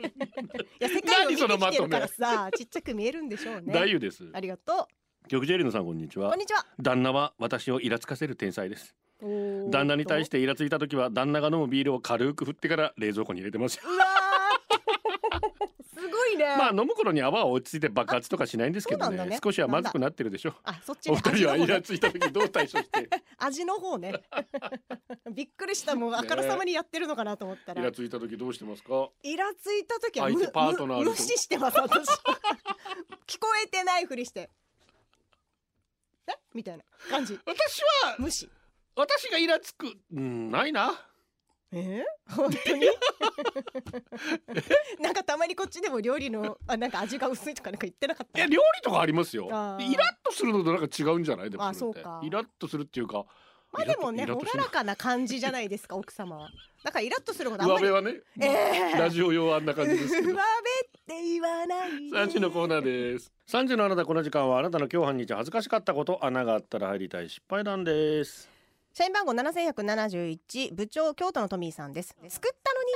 [0.81, 3.73] や世界を見てきてるからさちっちゃく見えるんでしょうね。
[3.73, 4.29] 大夫です。
[4.33, 4.89] ありがと
[5.29, 6.29] 局ジェリーノさんこんにちは。
[6.29, 6.67] うこんにちは。
[6.79, 8.95] 旦那は私をイラつかせる天才です。
[9.71, 13.77] 旦那に対してイラついた時は旦那が飲むビールを軽く振ってから冷蔵庫に入れてます。
[13.77, 14.32] ようわー
[15.95, 19.27] すごいね、まあ飲む頃に泡は落ち着いて爆発とかしないんですけどね。
[19.27, 19.39] ね。
[19.43, 20.55] 少しはまずくなってるでしょ。
[20.65, 23.09] あそっちおね二人はイラついた時どう対処して。
[23.39, 24.23] 味の方ね。
[25.33, 25.95] びっくりした。
[25.95, 29.11] もうあからさまにやってるのかなと思ったら、イラついた時どうしてますか？
[29.23, 32.09] イラついた時はむ相手パートナー無視してます私。
[33.27, 34.49] 聞こえてないふりして。
[36.27, 36.33] え？
[36.55, 37.39] みたいな感じ。
[37.45, 38.49] 私は無視。
[38.97, 40.93] 私がイラつくうんないな
[41.73, 42.05] え？
[42.31, 42.87] ー、本当に？
[45.01, 48.39] なんかたまにこっちでも料理のあなんか味が薄いとかなんか言ってなかった？
[48.39, 49.47] いや料理とかありますよ。
[49.47, 51.51] イラッとするのとなんか違うんじゃない？
[51.51, 52.01] でもあそれって。
[52.01, 52.21] そうか。
[52.23, 53.25] イラッとするっていうか
[53.73, 56.51] まあでもねイラッとイラッと朗らかな感じじゃないですか奥様は。
[56.85, 57.85] だからイラッとすることあんまり。
[57.87, 59.01] 上辺はね、えー。
[59.01, 60.29] ラジオ用あんな感じですけど。
[60.29, 60.41] 上辺っ
[61.07, 62.11] て言わない。
[62.11, 63.33] で三時のコーナーです。
[63.47, 68.51] 三時のあなたこの時間はあなたの今日半日恥ずかしかったこと穴があったら入りたい失敗談です
[68.93, 72.15] 社員番号7171部長京都のトミーさんです。
[72.29, 72.91] 作ったのに。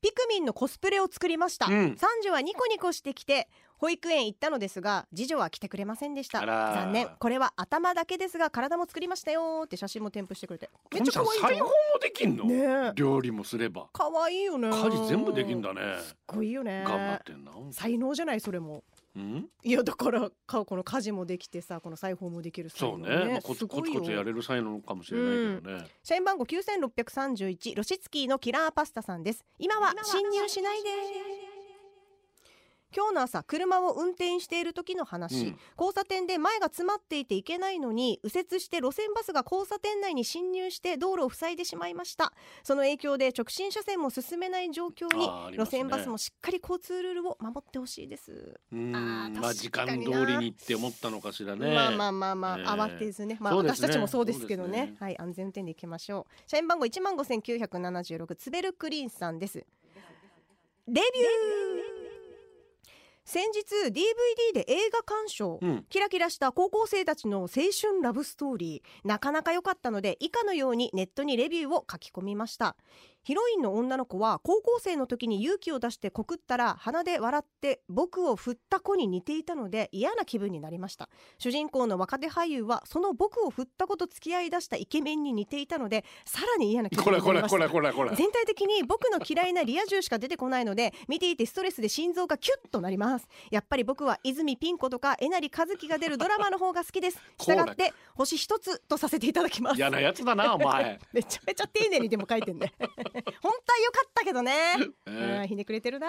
[0.00, 1.96] ピクミンのコスプレを作りました、うん。
[1.96, 6.40] 三女はニコニコしてきて保育園行ったのですが次女は来てくれませんでした。
[6.40, 7.08] あら残念。
[7.18, 10.70] これは頭だけですが体も作りましたよって写真も添付してくれて。
[10.92, 12.54] めっちゃ可愛いじゃん裁縫もできんの、ね
[12.90, 12.92] え。
[12.94, 13.88] 料理もすれば。
[13.92, 15.80] 可愛いよね家事全部できんだね。
[16.00, 18.78] すっごいよね頑張ってんな才能じゃないそれも。
[18.78, 18.82] う
[19.18, 19.48] ん？
[19.64, 23.32] いやだからかこの家事もできてさこの裁縫もできる才そう能ね。
[23.32, 29.44] まあコツコツコツやれる才能かもしれないけどね、社員番号9631ロシツキーのキラーパスタさんです。
[29.58, 30.88] 今は侵入しないで
[32.94, 35.58] 今日の朝車を運転している時の話、うん。
[35.78, 42.32] 交差点で前が詰まっていていけないのに右折して路線バスが交差点内に進入して道路を塞いでしまいました。
[42.62, 45.58] その影響で直進車線も進めない状況に、ね。
[45.58, 49.94] 路線バスもしっかり交通ルールを守ってほしいです、あーまあ時間通
[50.26, 51.74] りにって思ったのかしらね。
[51.74, 52.64] まあまあまあまあ、ええ。
[52.64, 53.58] 慌てずね、まあね。
[53.58, 54.86] 私たちもそうですけどね。
[54.86, 54.96] ね。
[54.98, 56.50] はい安全運転でいきましょう。
[56.50, 59.58] 社員番号一万五千九百七十六ツベルクリーンさんです。
[59.58, 61.77] レビュー
[63.28, 65.84] 先日 DVD で映画鑑賞、うん。
[65.90, 72.74] キラキラした高校生たちの青春ラブストーリーなかなか良かったので以下のようにネットにレビューを書き込みました
[73.28, 81.10] ヒロインの女の子は高校生の時に勇気を出して告ったら鼻で笑って僕を振った子に似ていたので嫌な気分になりました。
[81.36, 87.58] 主人公の若手俳優はその僕を振った子と付き合い出したイケメンに似ていたのでさらに嫌な気こ分になりました。
[88.16, 93.28] 全体的に僕の嫌いなリア充しか出てこないので見ていてストレスで心臓がキュッとなります。
[93.50, 97.18] やっぱり僕は泉ピン子とかえなりかずきが出るドラマの方が好きです。
[97.36, 99.76] こら従って星一つとさせていただきます。
[99.76, 100.98] 嫌なやつだなお前。
[101.12, 102.72] めちゃめちゃ丁寧にでも書いてんね
[103.42, 104.76] 本当は良かったけどね、
[105.06, 106.08] えうんひねくれてるな。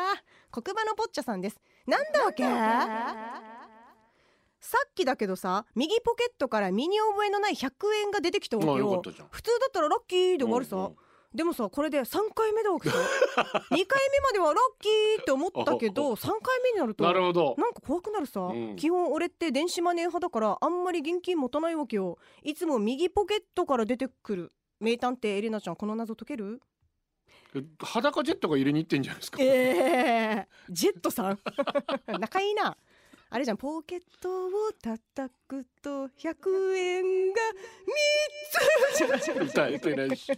[0.51, 1.59] 黒板のぽっちゃさんです。
[1.85, 2.43] なんだわけ？
[4.61, 7.71] さっきだけどさ右ポケットから身に覚えのない100
[8.03, 10.95] 円が出てきたわまあけよ普通だったらラッキーで終わるさ、うんうん
[11.31, 12.95] でもさこれで3回目だわけさ。
[13.69, 17.53] 2回目まではラッキーって思ったけど3回目になるとなるほど。
[17.59, 18.75] なんか怖くなるさ、うん。
[18.75, 22.17] 基本俺って電子マネー派だからあんまり現金持たないわけよ。
[22.41, 26.61] いつも右ポケットから出てくる名探偵エレナちゃんこの謎解ける？
[27.79, 31.39] 裸ジェットが入れに行ってんじゃないですか、ええジェットさん？
[32.19, 32.77] 仲いいな。
[33.31, 37.41] あれじゃんポケットを叩くと100円が
[39.05, 39.51] 3つ。
[39.51, 40.31] 歌えてないし。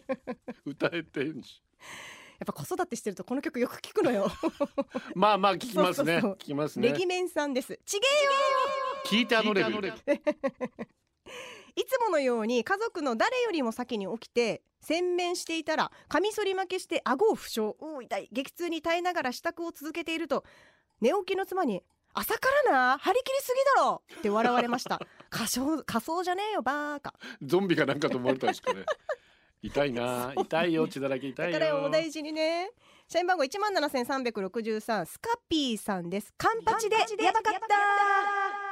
[0.65, 1.61] 歌えてんし。
[2.39, 4.29] やっぱ子育てしてるとこの曲よく聞くのよ。
[5.15, 6.17] まあまあ聞きますね。
[6.17, 6.89] 聞きますね。
[6.89, 7.79] レギメンさんです。
[7.85, 8.07] ちげ
[9.05, 10.21] 聞いてあのレベルえよ
[11.75, 17.61] いつものように家族の誰よりも先に起きて洗面していたらカミソリ負けして顎を負傷。
[17.61, 18.29] おー痛い。
[18.31, 20.43] 激痛に耐えながら支度を続けていると
[20.99, 24.99] 寝起きの妻に朝からな張り切りすぎだろって笑われました。
[25.29, 27.13] 仮装仮装じゃねえよバーカ。
[27.41, 28.83] ゾンビかなんかと思われたんですかね。
[29.63, 32.71] 痛いな痛いよ血だらけ痛いだよからお大事にね。
[33.07, 35.05] 社員番号一万七千三百六十三。
[35.05, 36.33] スカピーさんです。
[36.37, 38.70] カンパチでやばかった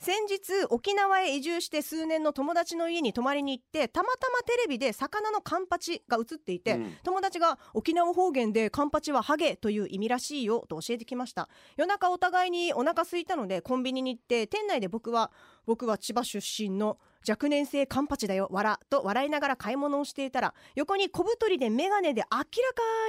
[0.00, 6.96] 先日沖縄へ移住して数年の友達の家に泊まりに行ってたまたまテレビで魚のカンパチが映っていて、うん。
[7.02, 11.48] 友達が沖縄方言でカンパチはハゲという意味らしいよと教えてきました。
[11.76, 15.32] 夜中お互いにお腹空いたのでコンビニに行って店内で僕は
[15.68, 16.96] 僕は千葉出身の
[17.28, 22.50] 若年性カンパチだよわらと笑いながら買い物をしていたら横に小太りで眼鏡で明らか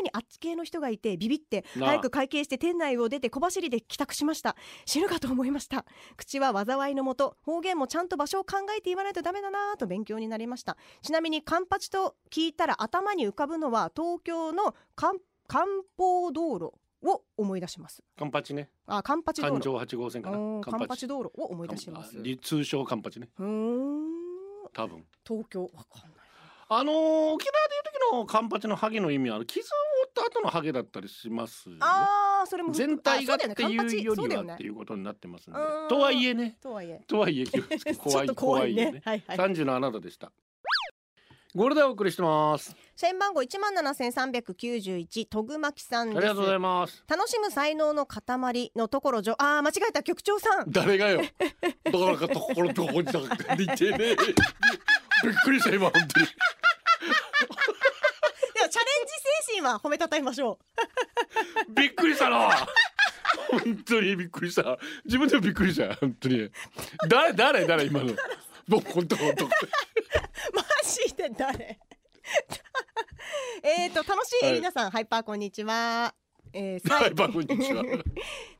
[0.03, 4.57] にあっち系の人がいてビビって早く会計して店内を出て小走りで帰宅しました。
[4.85, 5.85] 死ぬかと思いました。
[6.17, 10.75] 口は災いのもと方言もちゃんと場所を考えて言わないとダメだなぁと勉強になりました。
[11.01, 15.13] ちなみにカンパチと聞いたら頭に浮かぶのは東京の漢
[15.97, 18.03] 方道路を思い出します。
[18.17, 18.69] カンパチね。
[18.85, 19.51] あカンパチ道路。
[19.53, 20.37] 環状8号線かな。
[20.61, 21.07] カンパチ。
[21.07, 22.15] 道路を思い出します。
[22.41, 23.29] 通称カンパチね。
[23.37, 24.09] うーん。
[24.73, 25.05] 多分。
[25.27, 26.19] 東京わかんない。
[26.71, 27.41] あのー沖縄でいう
[28.11, 29.63] 時のカンパチのハゲの意味はあの傷を
[30.05, 31.79] 負った後のハゲだったりしますよね。
[31.81, 35.59] あーそれも全体がっていうよりはっていうことになってますんで。
[35.89, 36.57] とはいえね。
[36.61, 37.01] とはいえ。
[37.07, 38.83] とはいえ気をつけ怖い 怖いね。
[38.83, 39.01] よね。
[39.03, 39.37] はいはい。
[39.37, 40.31] 37度でした
[41.55, 42.75] ゴールデンお送りしてます。
[42.95, 46.17] 社員番号一万七千三百九十一トグマキさんです。
[46.19, 47.03] ありがとうございます。
[47.07, 50.71] 楽しむ才能の塊のところじょあー間違えた局長さん。
[50.71, 51.21] 誰がよ。
[51.23, 54.15] だからかところどこにだって似てねえ。
[55.25, 56.27] びっくりした今本当に。
[58.53, 59.13] ではチャレンジ
[59.47, 60.59] 精神は褒めたたえましょ
[61.69, 62.67] びっくりしたな。
[63.49, 64.77] 本当にびっくりした。
[65.03, 66.51] 自分でもびっくりした本当に。
[67.07, 68.13] 誰誰誰今の。
[68.69, 69.49] 僕本当本当
[71.37, 71.79] 誰？
[73.63, 74.45] えーと楽しい。
[74.45, 76.13] エリナさん、ハイパーこんにちは。
[76.53, 77.83] えー、さいはいバこんにちは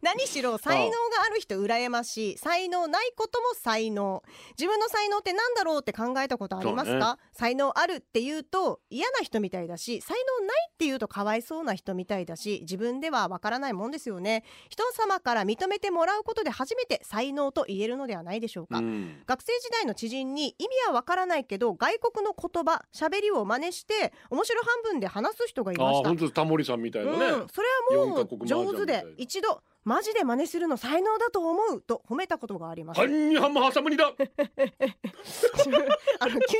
[0.02, 2.38] 何しろ才能がある人羨ましい。
[2.38, 4.24] 才能ないことも才能。
[4.58, 14.44] 自分の才能ってなんだろうって考えたことありますか、才能あるって言うと嫌な人みたいだし才能ないって言うとかわいそうな人みたいだし自分ではわからないもんですよね。
[14.70, 19.24] 人様から認めてもらうことで初めて才能と言えるのではないでしょうか、うん。
[19.26, 26.10] 学生時代の知人に意味はわからないけど外国の言葉喋りを真似して面白半分で話す人がいあました。
[26.10, 33.02] 本当タモリさんみたいなね、うん、それはもう上手で一度マジで真似するの才能だと思うと褒めたことがあります。
[33.02, 33.15] あの急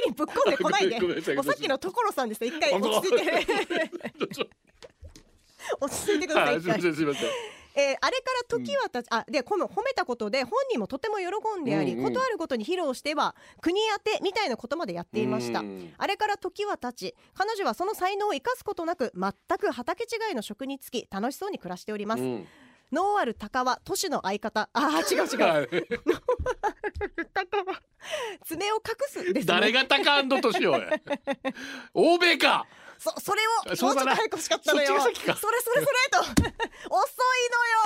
[0.06, 1.00] にぶっこんでこないで。
[1.00, 1.08] も
[1.42, 3.32] うさっきの所さんですね一回落ち着いて。
[5.80, 7.30] 落ち着いてくださいはいすみませんすみません。
[7.76, 11.26] えーあれから時はたち、あでこの褒めたことで本人もとても喜
[11.62, 12.06] んであり、うんうん。
[12.06, 15.60] ことあるごとに披露しては国当てみたいなことまでやっていました。
[15.60, 22.48] うんあれから時は経ち彼女はその才能を生かすことなく全く畑違いの職に就き楽しそうに暮らしております、うん
[22.92, 24.70] ノーアル高は都市の相方。
[24.74, 25.40] あー 違う違う。
[25.42, 25.68] はい。
[28.46, 32.66] 爪を隠すです、ね、誰がタカアンドトシよおい欧米か。
[32.98, 35.00] そそれをもうちょっと早く欲しかったのよ。
[35.00, 36.20] それそれそれと。
[36.20, 36.46] 遅い
[37.50, 37.80] のよ。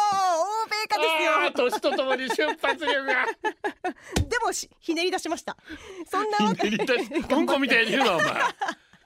[0.64, 1.36] 欧米化ですよ。
[1.36, 3.26] あー年とともに瞬発力が。
[4.28, 5.56] でもしひねり出しました。
[6.10, 6.70] そんなわけ。
[6.70, 8.34] ひねり出し うんこみたいに言うなお前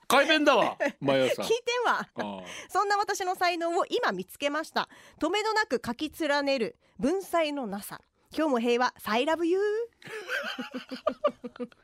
[0.07, 1.99] 改弁だわ 毎朝聞いてんわ。
[2.15, 4.89] あーそんな私の才能を今見つけました。
[5.19, 8.01] 止めどなく書き連ねる文才のなさ。
[8.35, 8.93] 今日も平和。
[8.99, 9.61] サイラブユー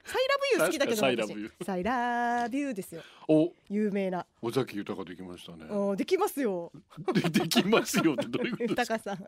[0.06, 3.02] サイラブユー好きだけどサイラブユー私サイラブユーですよ。
[3.23, 3.23] お
[3.70, 4.26] 有名な。
[4.42, 5.66] 尾崎豊できましたね。
[5.70, 6.72] おできますよ。
[7.14, 9.00] でできますよってどういうことですか？
[9.00, 9.26] 高さん。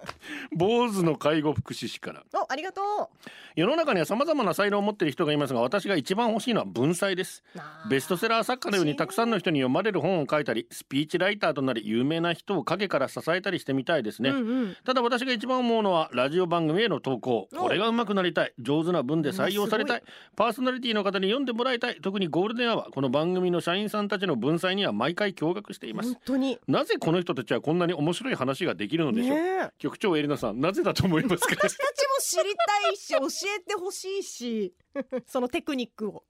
[0.55, 2.23] 坊主の介護福祉士から。
[2.33, 3.09] おありがと
[3.55, 7.43] 世の中には様々な才能を持っている人がいますが私が一番欲しいのは文才です。
[7.55, 14.77] うベストセラー作家のようにたくさんの人に読まれる本を書いたりスピーチライターとなり有名な人を陰から支えたりしてみたいですね、うんうん。
[14.83, 17.47] ただ私が一番思うのはラジオ番組への投稿。
[17.53, 17.55] お。
[17.55, 18.53] これが上手くなりたい。
[18.59, 20.03] 上手な文で採用されたい。
[20.35, 21.95] パーソナリティの方に読んでもらいたい。
[22.01, 22.91] 特にゴールデンアワー。
[22.91, 26.13] この番組の社員さんたちの文才には毎回驚愕しています。
[26.13, 26.59] 本当に。
[26.67, 29.69] なぜこの人たちはこんなに面白い話ができるのでしょう、ねえ。
[29.77, 31.55] 局長エリナさんなぜだと思いますか？
[31.55, 34.73] 私たちも知りたいし教えてほしいし
[35.25, 36.23] そのテクニックを、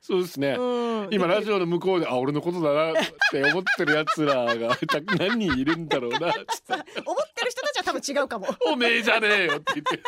[0.00, 2.94] そうですね、うん、今ラジオオの向こうであ俺のことだなっ
[3.30, 6.72] て思ってるやつらがた何人いるんだろうな つって。
[7.04, 8.46] 思ってる人たちは多分違うかも。
[8.46, 10.02] 謙 おめえじゃねえよって言って。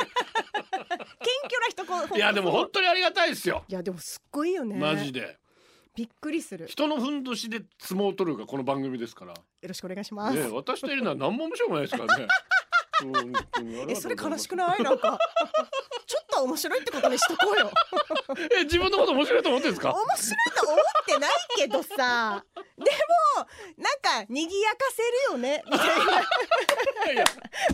[1.49, 3.65] 虚な人こいやでも本当にありがたいですよ。
[3.69, 4.77] いやでもすっごいよね。
[4.77, 5.39] マジで
[5.99, 6.67] びっくりする。
[6.67, 9.35] よ人のふんどしで相撲を取るがこの番組ですから。
[9.67, 12.29] ろしくお願いします、ね私とエリナは何も面白くないですからね
[13.89, 14.83] えそれ悲しくない？
[14.83, 15.19] なんか
[16.07, 17.71] ちょっと面白いってことにしとこうよ。
[18.59, 19.93] え自分のこと面白いと思ってるんですか？
[19.93, 27.25] 面白いと思ってないけどさなんか賑やかせるよねみたいないや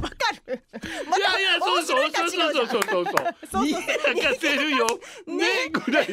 [0.00, 0.62] わかる
[1.08, 3.04] まいやいやそうそうそうそうそうそうそう
[3.52, 4.86] そうにやかせるよ
[5.26, 6.12] ねぐらいで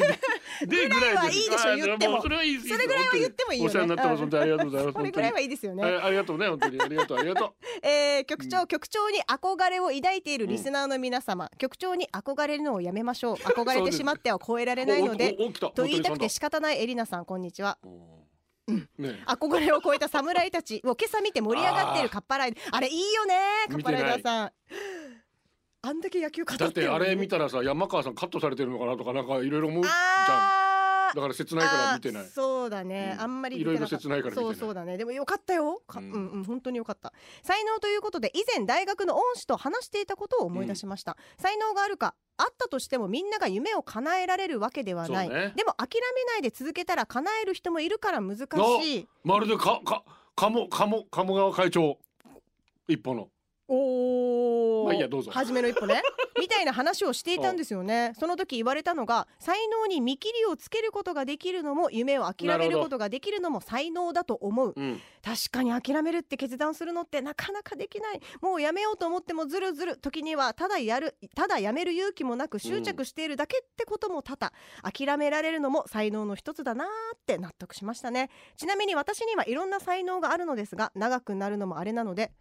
[0.67, 13.35] でぐらいはいいでしょあ言ってもうそれはいいですそれぐらいは言ってもいいよねお世話になってます本当にありがとうございますこれぐらいはいいですよね、はいありがとうね本当にありがとうありがとえー局長、局長に憧れを抱いているリスナーの皆様、局長に憧れるのをやめましょう。
[13.41, 15.33] 憧れてしまっては超えられうないので
[15.75, 17.77] と言いたくて仕方ないエリナさんこんにちは。
[17.83, 18.87] そん。
[18.99, 23.35] なね憧れを超えた 侍たちを今朝見て盛り上がっているカッパライダーあれいいよね
[23.69, 24.51] カッパライダーさん。
[25.83, 30.70] あんだけ野球語ってだってあれ見たたらさ山川さんカットされてるのかなとかなんかいろいろ思うじゃん
[31.15, 32.27] だから切ないから見てない。
[32.27, 33.21] そうだね、うん。
[33.21, 34.55] あんまりいろいろ切ないから見てない。
[34.55, 34.97] そうそうだね。
[34.97, 35.81] でもよかったよ。
[35.87, 37.13] か、ううんん、うん本当によかった。
[37.43, 45.53] 才能ということで以前大学の恩師と話していたことを思い出しました、才能があるかあったとしてもみんなが夢を叶えられるわけではない、ね。
[45.55, 49.07] でも諦めないで続けたら叶える人もいるから難しい。
[49.23, 50.03] まるでかか
[50.35, 51.97] 鴨鴨鴨川会長。
[52.87, 53.29] 一歩の
[53.73, 54.85] おー。
[54.85, 55.31] まあいいやどうぞ。
[55.31, 56.01] 初めの一歩ね。
[56.39, 58.13] みたいな話をしていたんですよね。
[58.19, 64.73] その時言われたのが才能に見切りをつけることができるのも夢を諦めることができるのも才能だと思う。
[64.75, 65.01] うん。
[65.23, 68.21] 確かに諦めるって決断するのってなかなかできない。
[68.41, 74.51] もうやめようと思ってもずるずる時にはただやるただやめる勇気もなく執着しているだけってことも多々、
[74.83, 78.29] 諦められるのも才能の一つだなーって納得しましたね。
[78.57, 82.33] ちなみに私にはいろんな才能があるのですが長くなるのもあれなので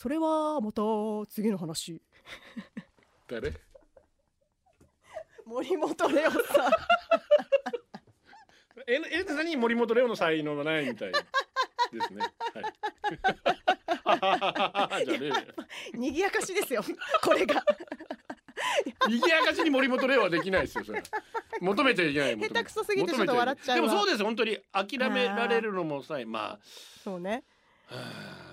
[0.00, 0.80] それはまた
[1.28, 2.00] 次の話。
[3.28, 3.52] 誰？
[5.44, 6.40] 森本レオさん。
[8.86, 9.56] ええ何？
[9.56, 11.18] 森本レオの才能がないみたいで
[12.00, 12.22] すね。
[14.94, 15.04] はい。
[15.04, 15.26] じゃね。
[15.26, 15.34] えよ
[15.92, 16.82] 賑やかしですよ
[17.22, 17.62] これが。
[19.06, 20.84] 賑やかしに森本レオはできないですよ。
[20.84, 21.02] それ
[21.60, 22.38] 求めちゃいけない。
[22.38, 26.58] 下手くそすぎてちょっと笑っちゃうわでもそうです本当に諦められるのもさま
[27.04, 27.44] そうね。
[27.90, 28.00] あは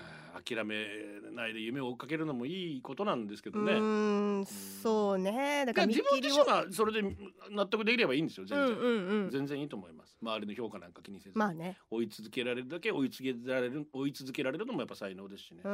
[0.04, 0.07] あ
[0.54, 0.86] 諦め
[1.32, 3.72] ないで夢を追っかけるのもいいことなんですけうどね。
[3.72, 5.64] ーんそうね。
[5.66, 7.16] だから見自分自身はそれで
[7.50, 9.30] 納得できればいいんですよ全然、うんうんうん。
[9.30, 10.16] 全然いいと思います。
[10.22, 11.78] 周りの評価なんか気にせず、まあね。
[11.90, 15.70] 追い続けられるだけ追い続けられる追い続けられるのもやっぱ才能ですしね、うん。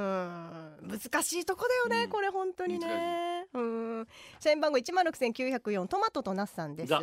[0.88, 2.10] 難しいとこだよね、うん。
[2.10, 3.46] これ本当にね。
[3.52, 4.06] うん。
[4.40, 6.88] 社員番号一万六千九百四トマトとナスさんです。
[6.88, 7.00] ざ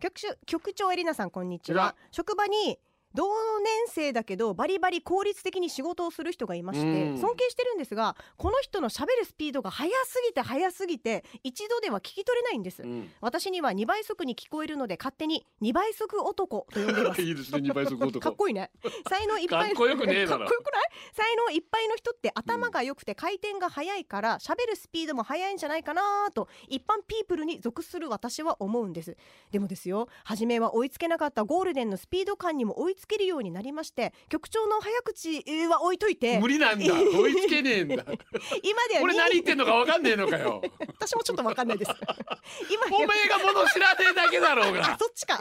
[0.00, 2.78] 局長局長エリナさんこんにちざは職場に
[3.14, 3.24] 同
[3.60, 7.18] 年生だけどバリバリ効率的に仕事をする人がいましてうん。
[7.18, 12.82] 尊敬してるんですがこの人の喋るスピードが速すぎて速すぎて一度では聞き取れないんです。
[12.82, 13.10] うん。
[13.20, 17.22] 私には2倍速に聞こえるので勝手に2倍速男と呼んでいます。
[17.22, 18.20] いいですね二倍速男。
[18.20, 18.70] かっこいいね。
[19.08, 20.38] 才能いっぱいかっこよくねえだろ。
[20.40, 20.82] かっこよくない？
[21.12, 29.16] 才能いっぱいの人って頭が良くて回転が速いから喋るスピードも速いんじゃないかなと一般ピープルに属する私は思うんです。
[29.50, 36.38] でもですよ初めは追いつけなかったゴールデンのスピード感にも追いつけるようになりまして局長の早口は置いといて。
[36.38, 36.84] 無理なんだ。
[36.94, 38.04] 追いつけねえんだ。
[38.62, 40.62] 今では俺何言ってんのかわかんねえのかよ。
[40.96, 41.90] 私もちょっとわかんないです。
[42.70, 44.96] 今おめえが物知らねえだけだろうあが。
[45.00, 45.40] そっちか。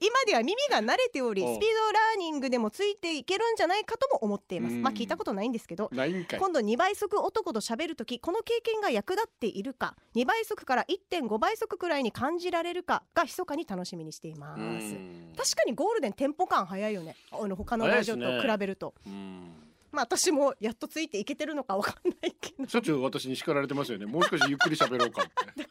[0.00, 4.74] 今では耳が慣れておりスピードラーニングでもついていけるんじゃないかとも思っています。
[4.74, 4.82] うん。
[4.82, 6.40] まあ聞いたことないんですけどないんかい。
[6.40, 14.60] 今度2倍速男と喋るときこの経験が役立っているか2倍速から1.5倍速くらいに感じられるかが密かに楽しみにしています。
[14.60, 15.32] うん。
[15.36, 17.16] 確かにゴールデンテンポ感早いよね。
[17.30, 19.52] あの他のラジオと比べると、うん。
[19.92, 22.68] まあ私もやっとついていけてるのかわかんないけど。
[22.68, 24.06] しょっちゅう私に叱られてますよね。
[24.06, 25.64] もう少しゆっくり喋ろうかって。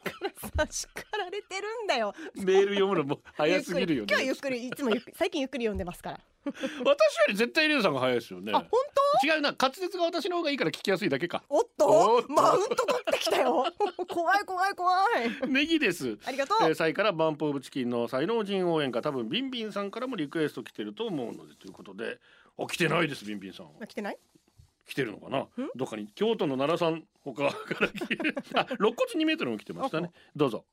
[0.58, 2.14] さ叱られてるんだよ。
[2.36, 4.08] メール読むのも早すぎるよね。
[4.10, 6.20] 今日はゆっくりいつもゆっくり最近ゆっくり読んでますから。
[6.46, 6.96] 私よ
[7.30, 8.52] り絶対リュウさんが早いですよね。
[8.54, 8.70] あ本
[9.24, 9.56] 違うな。
[9.60, 11.44] 滑舌が私の方がいいから聞きやすいだけか。
[11.50, 12.26] 当おっと。
[12.30, 13.66] マウント取ってきたよ。
[14.10, 14.92] 怖い怖い怖
[15.48, 15.50] い。
[15.50, 16.18] ネギです。
[16.26, 19.02] ありがとう、えー、サイからバンプオブチキンの才能人応援歌。
[19.02, 21.56] 多分ビンビンさんからもリクエスト来てると思うので。
[21.56, 22.20] ということで。
[22.58, 24.18] あ来てないですビンビンさんあ来てない？
[24.86, 25.48] 来てるのかな？
[25.76, 26.08] どっかに。
[26.14, 28.36] 京都の奈良さん他から来てる。
[28.54, 30.12] あ肋骨2メートルも来てましたね。
[30.36, 30.66] どうぞ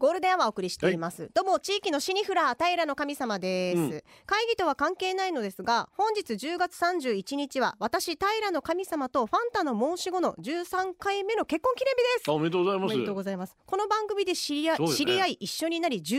[0.00, 3.90] ゴールデンアワーお送りしています、どうも地域のシニフラー平の神様です、うん。
[4.24, 12.30] 会議とは関係ないのですが本日10月31日は私平の神様とファンタの申し子の13回目の結婚記念日です。
[12.30, 12.94] あおめでとうございます。
[12.94, 13.54] おめでとうございます。
[13.66, 14.96] この番組で知り合い、そうよね。
[14.96, 16.14] 知り合い一緒になり13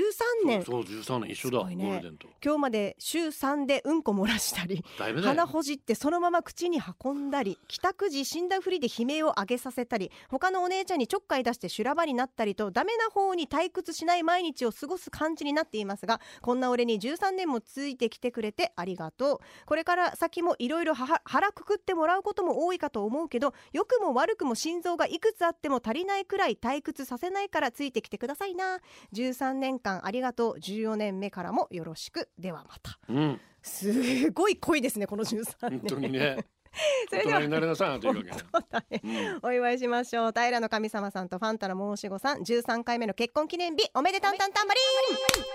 [0.46, 0.64] 年。
[0.64, 1.86] そうそう13年一緒だ、すごいね。
[1.86, 2.28] ゴールデンと。
[2.46, 19.40] 今日まで週3でうんこ漏らしたりだいぶだよ鼻ほじってそのまま口に運んだり帰宅時死んだふりで悲鳴を上げさせたり他のお姉ちゃんにちょっかい出して修羅場になったりとダメな方に退屈しない毎日を過ごす感じになっていますがこんな俺に13年もついてきてくれてありがとう。
[19.66, 28.80] これから先もいろいろ腹くくってもらうことも多いかと思うけど良くも悪くも心臓がいくつあっても足りないくらい退屈させないからついてきてくださいな。
[29.14, 30.56] 13年間ありがとう。
[30.60, 32.30] 14年目からもよろしく。
[32.38, 33.00] ではまた。
[33.08, 33.42] うん。
[33.64, 35.82] すごい濃いですねこの13本年。
[35.88, 36.46] 当にね
[37.10, 37.40] それでは。
[37.40, 39.40] 大人になれなさいというわけね。
[39.42, 40.32] お祝いしましょう。
[40.36, 44.84] 平の神様さんとファンタの申し子さん13回目の結婚記念日おめでたんたんたんばりん。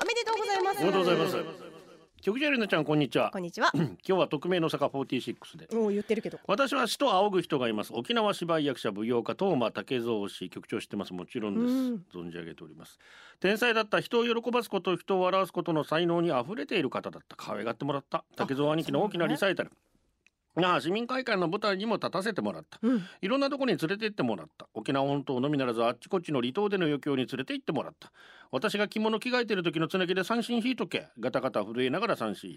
[0.02, 0.78] おめでとうございます。
[0.78, 1.76] おめでとうございます。
[2.22, 3.30] 局長エレナちゃんこんにちは。
[3.30, 3.70] こんにちは。
[3.74, 6.40] 今日は匿名の坂46でもう言ってるけど。
[6.46, 7.92] 私は死と仰ぐ人がいます。
[7.94, 11.12] 沖縄芝居役者舞踊家東間竹蔵氏局長知ってます。
[11.12, 11.60] もちろんで
[12.12, 12.98] す、存じ上げております。
[13.38, 17.36] 天才だった人を喜ばすこと人を笑わすことの才能にあふれている方だった。
[17.36, 18.24] 可愛がってもらった。
[18.34, 19.70] 竹蔵兄貴の大きなリサイタル
[20.64, 23.02] ああ市民会館の舞台にも立たせてもらった、うん。
[23.20, 24.66] いろんなとこに連れて行ってもらった。
[24.72, 28.10] 沖縄本島のみならずあっちこっちの離島での余興に連れて行ってもらった。
[28.50, 31.08] 私が着物着替えてる時のつなぎで三振引いとけ。
[31.20, 32.56] ガタガタ震えながら三振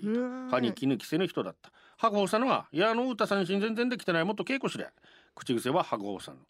[0.50, 1.72] 歯に気抜きせぬ人だった。
[1.98, 4.26] 白鵬さんのは「いやあの歌三振全然できてない。
[4.26, 4.90] もっと稽古しれ」
[5.40, 6.42] 口癖は白鵬さんの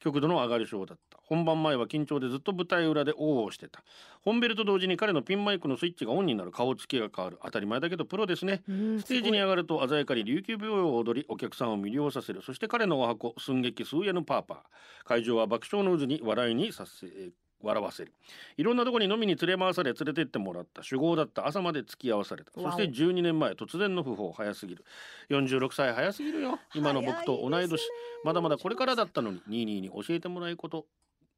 [0.00, 1.18] 極度の上がり症だった。
[1.22, 3.84] 本番前は緊張でずっと舞台裏でオーをしてた。
[4.22, 6.50] 本ベルと同時に彼のピンマイクのスイッチがオンになる。
[6.50, 7.38] 顔つきが変わる。
[7.44, 8.62] 当たり前だけどプロですね。
[8.68, 12.42] うんステージに上がると鮮やかに琉球舞踊を踊りお客さんを魅了させる。
[12.42, 14.58] そして彼のお箱寸劇スーヤヌパーパー。
[15.04, 17.06] 会場は爆笑の渦に笑いにさせ
[17.62, 18.12] 笑わせる。
[18.56, 20.82] いろんなとこに飲みに連れ回され連れてってもらった。
[20.82, 21.46] 酒豪だった。
[21.46, 22.52] 朝まで付き合わされた。
[22.52, 24.84] そして12年前突然の訃報早すぎる。
[25.30, 26.58] 46歳早すぎるよ。
[26.74, 27.82] 今の僕と同い年。
[28.24, 29.42] まだまだこれからだったのに。
[29.46, 30.86] ニーニーに教えてもらいこと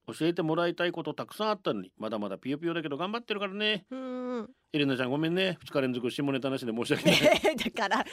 [0.06, 3.84] 教えてもらいたいことたくさんあったのにまだまだピヨピヨだけど頑張ってるからね。
[3.90, 5.58] うんエレナちゃんごめんね。
[5.64, 7.20] 2日連続下ネタなしで申し訳ない。
[7.56, 8.04] だからい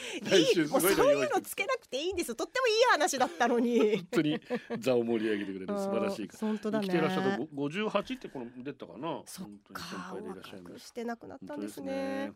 [0.42, 2.34] いもうそういうのつけなくていいんですよ。
[2.34, 3.96] とってもいい話だったのに。
[3.96, 4.40] 本当に
[4.80, 6.86] 座を盛り上げてくれる素晴らしいうん本当だね。
[6.86, 9.22] 生きてらっしゃる五十八ってこの出たかな。
[9.24, 10.62] そっか先輩でいらっしゃいます。
[10.64, 12.32] 若くして亡くなったんです本ね。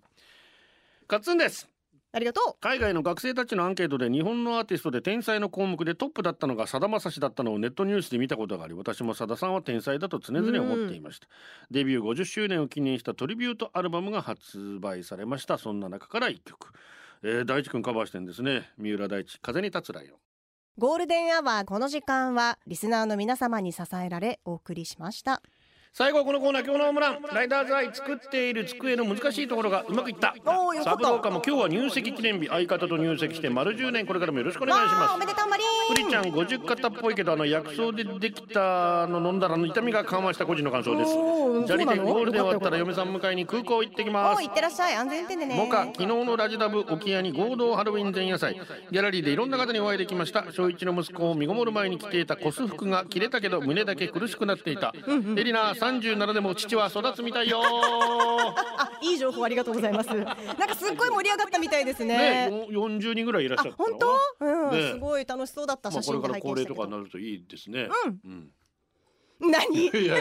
[1.09, 1.69] カッツンです
[2.15, 11.27] ありがと海外の学生たちのアンケートで日本のアーティストで天才の項目でトップだったのがさだまさしだったのをネットニュースで見たことがあり私もさださんは天才だと常々思っていました。
[11.71, 15.57] デビュー50周年を記念したトリビュートアルバムが発売されました。
[15.57, 16.73] そんな中から一曲、
[17.23, 18.71] えー、大地くんカバーしてんですね。
[18.77, 20.17] 三浦大知風に立つライオン。
[20.17, 20.19] う
[20.79, 25.43] ゴールデンアワーこの時間はリスナーの皆様に支えられお送りしました
[25.95, 27.18] 最後はこのコーナー今日のホームラン。
[27.34, 30.34] ライダーズアイ作っている机の難しいところがうまくいった。
[30.82, 35.14] サブローカも今日は入籍記念日相方と入籍して丸10年これからもよろしくお願いします。
[35.14, 41.12] おめでとうマリプリちゃンん50型っぽいけどあの薬草でできたの飲んだらあの痛みが緩和した個人の感想です。
[41.66, 42.14] 砂利店そうなの？
[42.14, 44.38] ゴールで終わったらよ嫁さん迎えに空港行ってきます。
[44.38, 48.55] おいってらっしゃい安全運転でねモカ昨日のラジダブ沖屋に合同ハロウィン前夜祭
[48.90, 50.47] ギャラリーでいろんな方にお会いできました。
[50.53, 54.95] 小一の息子を身ごもる前に着ていたコス服が着れたけど胸だけ苦しくなっていた。
[55.36, 57.61] エリナ37でも父は育つみたいよ。
[57.61, 60.14] あいい情報ありがとうございます。
[60.14, 60.37] なんか
[60.76, 62.49] すっごい盛り上がったみたいですね。
[62.49, 64.45] ねよ40人ぐらいいらっしゃったあ本当？
[64.47, 64.93] うん、ね。
[64.93, 66.74] すごい楽しそうだったまあ写真でこれから拝見したけど。
[66.74, 67.89] 恒例とかになるといいですね。
[68.24, 68.51] うん
[69.51, 69.86] 何？
[69.88, 70.16] いや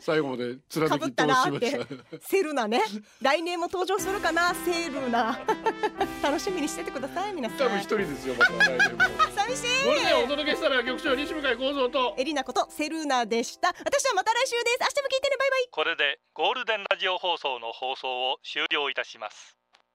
[0.00, 1.78] 最後まで貫かぶったき通しまして
[2.18, 2.82] たセルナね。
[3.22, 4.54] 来年も登場するかな？
[4.54, 5.38] セルナ。
[6.22, 7.58] 楽しみにしててください皆さん。
[7.58, 8.98] 多分一人ですよまた来年も。
[9.36, 9.84] 寂しい。
[9.86, 12.14] これでお届けしたら局長西向井幸三と。
[12.18, 13.68] エリナことセルナでした。
[13.68, 14.78] 私はまた来週です。
[14.80, 15.36] 明日も聞いてね。
[15.38, 15.68] バイバイ。
[15.70, 19.56] これでゴールデンラジオ放送の放送を終了いたします